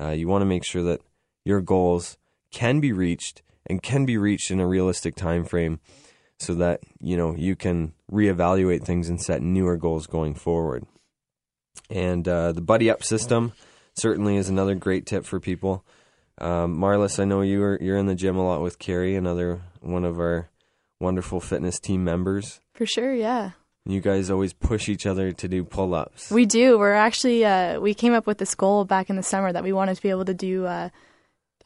Uh, 0.00 0.10
you 0.10 0.28
want 0.28 0.42
to 0.42 0.46
make 0.46 0.64
sure 0.64 0.82
that 0.84 1.00
your 1.46 1.60
goals 1.60 2.18
can 2.50 2.80
be 2.80 2.92
reached 2.92 3.42
and 3.66 3.80
can 3.80 4.04
be 4.04 4.18
reached 4.18 4.50
in 4.50 4.58
a 4.58 4.66
realistic 4.66 5.14
time 5.14 5.44
frame 5.44 5.78
so 6.38 6.54
that 6.54 6.80
you 7.00 7.16
know 7.16 7.34
you 7.36 7.54
can 7.54 7.94
reevaluate 8.12 8.82
things 8.82 9.08
and 9.08 9.22
set 9.22 9.40
newer 9.40 9.76
goals 9.76 10.06
going 10.08 10.34
forward. 10.34 10.84
And 11.88 12.26
uh, 12.26 12.50
the 12.50 12.60
buddy 12.60 12.90
up 12.90 13.04
system 13.04 13.52
certainly 13.94 14.36
is 14.36 14.48
another 14.48 14.74
great 14.74 15.06
tip 15.06 15.24
for 15.24 15.38
people. 15.38 15.84
Um, 16.38 16.76
Marlis, 16.78 17.20
I 17.20 17.24
know 17.24 17.42
you're 17.42 17.78
you're 17.80 17.96
in 17.96 18.06
the 18.06 18.16
gym 18.16 18.36
a 18.36 18.44
lot 18.44 18.60
with 18.60 18.80
Carrie, 18.80 19.14
another 19.14 19.62
one 19.80 20.04
of 20.04 20.18
our 20.18 20.50
wonderful 21.00 21.40
fitness 21.40 21.78
team 21.78 22.02
members. 22.02 22.60
for 22.74 22.86
sure, 22.86 23.14
yeah. 23.14 23.52
You 23.88 24.00
guys 24.00 24.30
always 24.30 24.52
push 24.52 24.88
each 24.88 25.06
other 25.06 25.30
to 25.30 25.46
do 25.46 25.62
pull 25.62 25.94
ups. 25.94 26.28
We 26.32 26.44
do. 26.44 26.76
We're 26.76 26.94
actually 26.94 27.44
uh, 27.44 27.78
we 27.78 27.94
came 27.94 28.14
up 28.14 28.26
with 28.26 28.38
this 28.38 28.56
goal 28.56 28.84
back 28.84 29.10
in 29.10 29.14
the 29.14 29.22
summer 29.22 29.52
that 29.52 29.62
we 29.62 29.72
wanted 29.72 29.94
to 29.94 30.02
be 30.02 30.10
able 30.10 30.24
to 30.24 30.34
do 30.34 30.66
uh, 30.66 30.88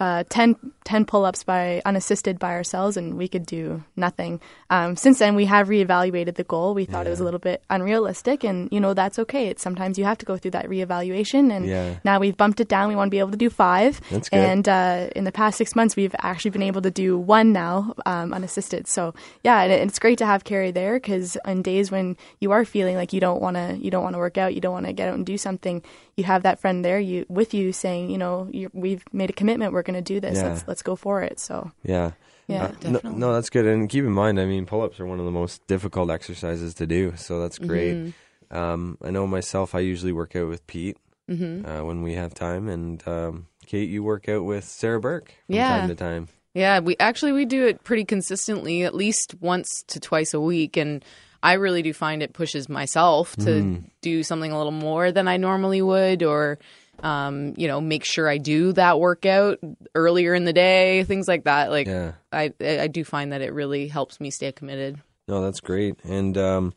uh, 0.00 0.24
10, 0.30 0.56
10 0.84 1.04
pull-ups 1.04 1.44
by 1.44 1.82
unassisted 1.84 2.38
by 2.38 2.52
ourselves, 2.52 2.96
and 2.96 3.18
we 3.18 3.28
could 3.28 3.44
do 3.44 3.84
nothing. 3.96 4.40
Um, 4.70 4.96
since 4.96 5.18
then, 5.18 5.36
we 5.36 5.44
have 5.44 5.68
reevaluated 5.68 6.36
the 6.36 6.44
goal. 6.44 6.72
We 6.74 6.86
thought 6.86 7.06
it 7.06 7.10
was 7.10 7.20
a 7.20 7.24
little 7.24 7.38
bit 7.38 7.62
unrealistic, 7.68 8.42
and 8.44 8.68
you 8.72 8.80
know 8.80 8.94
that's 8.94 9.18
okay. 9.18 9.48
It's 9.48 9.62
sometimes 9.62 9.98
you 9.98 10.04
have 10.04 10.18
to 10.18 10.26
go 10.26 10.36
through 10.38 10.52
that 10.52 10.66
reevaluation, 10.68 11.52
and 11.52 11.66
Yeah. 11.66 11.96
now 12.04 12.18
we've 12.18 12.36
bumped 12.36 12.60
it 12.60 12.68
down. 12.68 12.88
We 12.88 12.96
want 12.96 13.08
to 13.08 13.10
be 13.10 13.18
able 13.18 13.30
to 13.32 13.36
do 13.36 13.50
five. 13.50 14.00
That's 14.10 14.28
good. 14.28 14.38
And 14.40 14.68
uh, 14.68 15.08
in 15.14 15.24
the 15.24 15.32
past 15.32 15.58
six 15.58 15.76
months, 15.76 15.96
we've 15.96 16.14
actually 16.20 16.50
been 16.52 16.62
able 16.62 16.82
to 16.82 16.90
do 16.90 17.18
one 17.18 17.52
now, 17.52 17.94
um, 18.06 18.32
unassisted. 18.32 18.88
So 18.88 19.14
yeah, 19.44 19.60
and 19.62 19.72
it's 19.72 19.98
great 19.98 20.18
to 20.18 20.26
have 20.26 20.44
Carrie 20.44 20.70
there 20.70 20.94
because 20.94 21.36
on 21.44 21.60
days 21.62 21.90
when 21.90 22.16
you 22.40 22.52
are 22.52 22.64
feeling 22.64 22.96
like 22.96 23.12
you 23.12 23.20
don't 23.20 23.40
want 23.42 23.56
to, 23.56 23.76
you 23.78 23.90
don't 23.90 24.02
want 24.02 24.14
to 24.14 24.18
work 24.18 24.38
out, 24.38 24.54
you 24.54 24.60
don't 24.62 24.72
want 24.72 24.86
to 24.86 24.92
get 24.94 25.08
out 25.08 25.14
and 25.14 25.26
do 25.26 25.36
something, 25.36 25.82
you 26.16 26.24
have 26.24 26.42
that 26.42 26.58
friend 26.58 26.84
there, 26.84 26.98
you 26.98 27.26
with 27.28 27.52
you 27.52 27.72
saying, 27.72 28.10
you 28.10 28.18
know, 28.18 28.48
we've 28.72 29.04
made 29.12 29.28
a 29.30 29.32
commitment, 29.34 29.72
we're 29.72 29.82
going 29.90 30.02
to 30.04 30.14
do 30.14 30.20
this. 30.20 30.36
Yeah. 30.38 30.48
Let's 30.48 30.64
let's 30.68 30.82
go 30.82 30.96
for 30.96 31.22
it. 31.22 31.40
So 31.40 31.70
Yeah. 31.84 32.12
Yeah, 32.46 32.72
Uh, 32.84 32.90
no, 32.90 33.00
no, 33.04 33.32
that's 33.34 33.48
good. 33.48 33.64
And 33.64 33.88
keep 33.88 34.04
in 34.04 34.10
mind, 34.12 34.40
I 34.40 34.44
mean, 34.44 34.66
pull 34.66 34.82
ups 34.82 34.98
are 34.98 35.06
one 35.06 35.20
of 35.20 35.24
the 35.24 35.30
most 35.30 35.64
difficult 35.68 36.10
exercises 36.10 36.74
to 36.74 36.86
do. 36.86 37.12
So 37.16 37.40
that's 37.40 37.58
great. 37.58 37.94
Mm-hmm. 37.96 38.56
Um, 38.56 38.98
I 39.04 39.10
know 39.10 39.24
myself, 39.28 39.72
I 39.72 39.78
usually 39.80 40.12
work 40.12 40.34
out 40.34 40.48
with 40.48 40.66
Pete 40.66 40.96
Mm-hmm. 41.30 41.64
uh, 41.64 41.84
when 41.84 42.02
we 42.02 42.14
have 42.14 42.34
time. 42.34 42.68
And 42.68 43.06
um, 43.06 43.46
Kate, 43.66 43.88
you 43.88 44.02
work 44.02 44.28
out 44.28 44.44
with 44.44 44.64
Sarah 44.64 44.98
Burke 44.98 45.32
from 45.46 45.54
Yeah. 45.54 45.68
time 45.78 45.88
to 45.88 45.94
time. 45.94 46.26
Yeah, 46.54 46.80
we 46.80 46.96
actually 46.98 47.30
we 47.30 47.44
do 47.44 47.68
it 47.68 47.84
pretty 47.84 48.04
consistently, 48.04 48.82
at 48.82 48.96
least 48.96 49.36
once 49.40 49.84
to 49.86 50.00
twice 50.00 50.34
a 50.34 50.40
week, 50.40 50.76
and 50.76 51.04
I 51.44 51.52
really 51.52 51.82
do 51.82 51.92
find 51.92 52.20
it 52.20 52.32
pushes 52.32 52.68
myself 52.68 53.36
to 53.36 53.84
do 54.02 54.24
something 54.24 54.50
a 54.50 54.56
little 54.58 54.72
more 54.72 55.12
than 55.12 55.28
I 55.28 55.36
normally 55.36 55.80
would, 55.80 56.24
or 56.24 56.58
um, 57.02 57.54
you 57.56 57.68
know, 57.68 57.80
make 57.80 58.04
sure 58.04 58.28
I 58.28 58.38
do 58.38 58.72
that 58.72 58.98
workout 59.00 59.58
earlier 59.94 60.34
in 60.34 60.44
the 60.44 60.52
day, 60.52 61.04
things 61.04 61.28
like 61.28 61.44
that. 61.44 61.70
Like, 61.70 61.86
Yeah. 61.86 62.12
I 62.32 62.52
I 62.60 62.86
do 62.86 63.04
find 63.04 63.32
that 63.32 63.40
it 63.42 63.52
really 63.52 63.88
helps 63.88 64.20
me 64.20 64.30
stay 64.30 64.52
committed. 64.52 65.00
No, 65.28 65.42
that's 65.42 65.60
great. 65.60 65.96
And 66.04 66.36
um, 66.38 66.74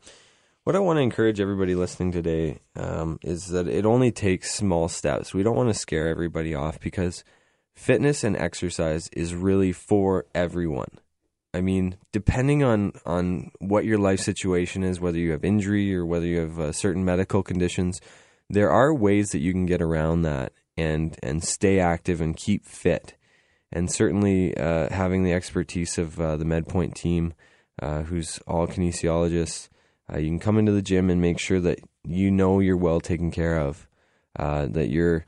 what 0.64 0.76
I 0.76 0.78
want 0.78 0.96
to 0.98 1.02
encourage 1.02 1.40
everybody 1.40 1.74
listening 1.74 2.12
today 2.12 2.60
um, 2.76 3.18
is 3.22 3.48
that 3.48 3.68
it 3.68 3.84
only 3.84 4.12
takes 4.12 4.54
small 4.54 4.88
steps. 4.88 5.34
We 5.34 5.42
don't 5.42 5.56
want 5.56 5.68
to 5.68 5.78
scare 5.78 6.08
everybody 6.08 6.54
off 6.54 6.80
because 6.80 7.24
fitness 7.74 8.24
and 8.24 8.36
exercise 8.36 9.08
is 9.12 9.34
really 9.34 9.72
for 9.72 10.26
everyone. 10.34 11.00
I 11.52 11.60
mean, 11.60 11.96
depending 12.12 12.64
on 12.64 12.92
on 13.06 13.52
what 13.58 13.84
your 13.84 13.98
life 13.98 14.20
situation 14.20 14.82
is, 14.82 15.00
whether 15.00 15.18
you 15.18 15.32
have 15.32 15.44
injury 15.44 15.94
or 15.94 16.04
whether 16.04 16.26
you 16.26 16.40
have 16.40 16.58
uh, 16.58 16.72
certain 16.72 17.04
medical 17.04 17.42
conditions, 17.42 18.00
there 18.50 18.70
are 18.70 18.94
ways 18.94 19.30
that 19.30 19.40
you 19.40 19.52
can 19.52 19.66
get 19.66 19.82
around 19.82 20.22
that 20.22 20.52
and 20.76 21.16
and 21.22 21.42
stay 21.44 21.78
active 21.78 22.20
and 22.20 22.36
keep 22.36 22.64
fit. 22.64 23.14
And 23.72 23.90
certainly, 23.90 24.56
uh, 24.56 24.88
having 24.92 25.24
the 25.24 25.32
expertise 25.32 25.98
of 25.98 26.20
uh, 26.20 26.36
the 26.36 26.44
MedPoint 26.44 26.94
team, 26.94 27.34
uh, 27.82 28.02
who's 28.02 28.38
all 28.46 28.68
kinesiologists, 28.68 29.68
uh, 30.12 30.18
you 30.18 30.28
can 30.28 30.38
come 30.38 30.58
into 30.58 30.72
the 30.72 30.82
gym 30.82 31.10
and 31.10 31.20
make 31.20 31.40
sure 31.40 31.60
that 31.60 31.80
you 32.04 32.30
know 32.30 32.60
you're 32.60 32.76
well 32.76 33.00
taken 33.00 33.32
care 33.32 33.58
of, 33.58 33.88
uh, 34.38 34.66
that 34.66 34.90
you're 34.90 35.26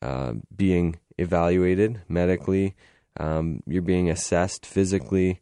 uh, 0.00 0.34
being 0.56 0.98
evaluated 1.18 2.00
medically, 2.08 2.74
um, 3.20 3.62
you're 3.66 3.82
being 3.82 4.08
assessed 4.08 4.64
physically, 4.64 5.40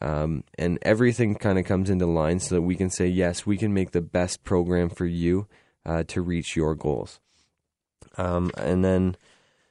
um, 0.00 0.44
and 0.56 0.78
everything 0.82 1.34
kind 1.34 1.58
of 1.58 1.64
comes 1.64 1.90
into 1.90 2.06
line 2.06 2.38
so 2.38 2.54
that 2.54 2.62
we 2.62 2.76
can 2.76 2.90
say, 2.90 3.08
yes, 3.08 3.44
we 3.44 3.56
can 3.56 3.74
make 3.74 3.90
the 3.90 4.00
best 4.00 4.44
program 4.44 4.88
for 4.88 5.06
you 5.06 5.48
uh, 5.88 6.04
to 6.08 6.20
reach 6.20 6.54
your 6.54 6.74
goals. 6.74 7.18
Um, 8.18 8.50
and 8.56 8.84
then, 8.84 9.16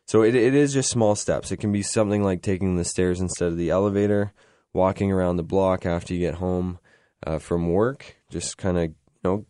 so 0.05 0.23
it, 0.23 0.35
it 0.35 0.55
is 0.55 0.73
just 0.73 0.89
small 0.89 1.15
steps. 1.15 1.51
It 1.51 1.57
can 1.57 1.71
be 1.71 1.83
something 1.83 2.23
like 2.23 2.41
taking 2.41 2.75
the 2.75 2.83
stairs 2.83 3.21
instead 3.21 3.49
of 3.49 3.57
the 3.57 3.69
elevator, 3.69 4.33
walking 4.73 5.11
around 5.11 5.37
the 5.37 5.43
block 5.43 5.85
after 5.85 6.13
you 6.13 6.19
get 6.19 6.35
home 6.35 6.79
uh, 7.25 7.37
from 7.37 7.69
work, 7.69 8.17
just 8.29 8.57
kind 8.57 8.77
of, 8.77 8.83
you 8.83 8.95
know, 9.23 9.45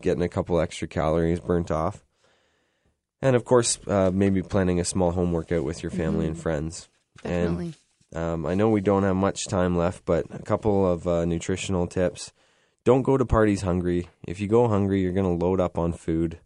getting 0.00 0.22
a 0.22 0.28
couple 0.28 0.60
extra 0.60 0.86
calories 0.86 1.40
burnt 1.40 1.70
off. 1.70 2.04
And 3.20 3.34
of 3.34 3.44
course, 3.44 3.78
uh, 3.86 4.10
maybe 4.12 4.42
planning 4.42 4.78
a 4.78 4.84
small 4.84 5.12
home 5.12 5.32
workout 5.32 5.64
with 5.64 5.82
your 5.82 5.90
family 5.90 6.26
and 6.26 6.38
friends. 6.38 6.88
Definitely. 7.22 7.74
And 8.12 8.22
um, 8.22 8.46
I 8.46 8.54
know 8.54 8.68
we 8.68 8.80
don't 8.82 9.02
have 9.02 9.16
much 9.16 9.46
time 9.48 9.76
left, 9.76 10.04
but 10.04 10.26
a 10.30 10.42
couple 10.42 10.86
of 10.90 11.08
uh, 11.08 11.24
nutritional 11.24 11.86
tips. 11.86 12.32
Don't 12.86 13.02
go 13.02 13.16
to 13.16 13.26
parties 13.26 13.62
hungry. 13.62 14.08
If 14.28 14.38
you 14.38 14.46
go 14.46 14.68
hungry, 14.68 15.00
you're 15.00 15.10
going 15.10 15.38
to 15.38 15.44
load 15.44 15.60
up 15.60 15.76
on 15.76 15.92
food. 15.92 16.38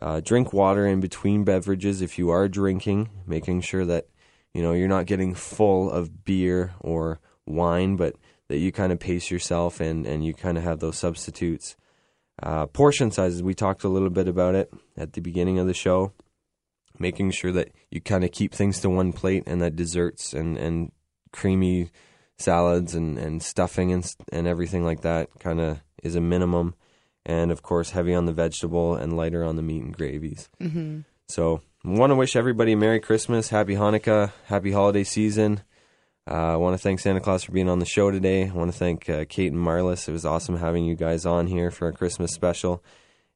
Uh, 0.00 0.20
drink 0.20 0.52
water 0.52 0.86
in 0.86 1.00
between 1.00 1.42
beverages 1.42 2.00
if 2.00 2.20
you 2.20 2.30
are 2.30 2.46
drinking, 2.46 3.10
making 3.26 3.62
sure 3.62 3.84
that 3.86 4.06
you 4.54 4.62
know 4.62 4.74
you're 4.74 4.86
not 4.86 5.06
getting 5.06 5.34
full 5.34 5.90
of 5.90 6.24
beer 6.24 6.72
or 6.78 7.18
wine, 7.46 7.96
but 7.96 8.14
that 8.46 8.58
you 8.58 8.70
kind 8.70 8.92
of 8.92 9.00
pace 9.00 9.28
yourself 9.28 9.80
and 9.80 10.06
and 10.06 10.24
you 10.24 10.34
kind 10.34 10.56
of 10.56 10.62
have 10.62 10.78
those 10.78 10.96
substitutes. 10.96 11.74
Uh, 12.40 12.66
portion 12.66 13.10
sizes, 13.10 13.42
we 13.42 13.52
talked 13.52 13.82
a 13.82 13.88
little 13.88 14.10
bit 14.10 14.28
about 14.28 14.54
it 14.54 14.72
at 14.96 15.14
the 15.14 15.20
beginning 15.20 15.58
of 15.58 15.66
the 15.66 15.74
show. 15.74 16.12
Making 17.00 17.32
sure 17.32 17.50
that 17.50 17.72
you 17.90 18.00
kind 18.00 18.22
of 18.22 18.30
keep 18.30 18.54
things 18.54 18.78
to 18.82 18.88
one 18.88 19.12
plate 19.12 19.42
and 19.48 19.60
that 19.60 19.74
desserts 19.74 20.32
and, 20.32 20.56
and 20.56 20.92
creamy 21.32 21.90
salads 22.42 22.94
and, 22.94 23.18
and 23.18 23.42
stuffing 23.42 23.92
and, 23.92 24.14
and 24.32 24.46
everything 24.46 24.84
like 24.84 25.02
that 25.02 25.28
kind 25.38 25.60
of 25.60 25.80
is 26.02 26.14
a 26.14 26.20
minimum. 26.20 26.74
And 27.24 27.52
of 27.52 27.62
course, 27.62 27.90
heavy 27.90 28.14
on 28.14 28.26
the 28.26 28.32
vegetable 28.32 28.96
and 28.96 29.16
lighter 29.16 29.44
on 29.44 29.56
the 29.56 29.62
meat 29.62 29.82
and 29.82 29.96
gravies. 29.96 30.48
Mm-hmm. 30.60 31.00
So, 31.28 31.62
want 31.84 32.10
to 32.10 32.16
wish 32.16 32.36
everybody 32.36 32.72
a 32.72 32.76
Merry 32.76 33.00
Christmas, 33.00 33.48
Happy 33.48 33.74
Hanukkah, 33.74 34.32
Happy 34.46 34.72
Holiday 34.72 35.04
Season. 35.04 35.62
Uh, 36.30 36.52
I 36.52 36.56
want 36.56 36.74
to 36.74 36.82
thank 36.82 37.00
Santa 37.00 37.20
Claus 37.20 37.44
for 37.44 37.52
being 37.52 37.68
on 37.68 37.80
the 37.80 37.86
show 37.86 38.10
today. 38.10 38.48
I 38.48 38.52
want 38.52 38.72
to 38.72 38.78
thank 38.78 39.08
uh, 39.08 39.24
Kate 39.28 39.52
and 39.52 39.60
Marlis. 39.60 40.08
It 40.08 40.12
was 40.12 40.24
awesome 40.24 40.56
having 40.56 40.84
you 40.84 40.94
guys 40.94 41.26
on 41.26 41.46
here 41.48 41.70
for 41.70 41.88
a 41.88 41.92
Christmas 41.92 42.32
special. 42.32 42.82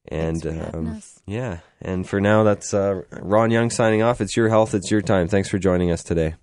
And 0.09 0.41
Thanks 0.41 0.57
for 0.57 0.65
having 0.65 0.87
um, 0.87 1.01
yeah, 1.25 1.59
and 1.81 2.07
for 2.07 2.21
now, 2.21 2.43
that's 2.43 2.73
uh, 2.73 3.01
Ron 3.11 3.51
Young 3.51 3.69
signing 3.69 4.03
off. 4.03 4.21
It's 4.21 4.37
your 4.37 4.47
health, 4.47 4.73
it's 4.73 4.89
your 4.89 5.01
time. 5.01 5.27
Thanks 5.27 5.49
for 5.49 5.59
joining 5.59 5.91
us 5.91 6.01
today. 6.01 6.35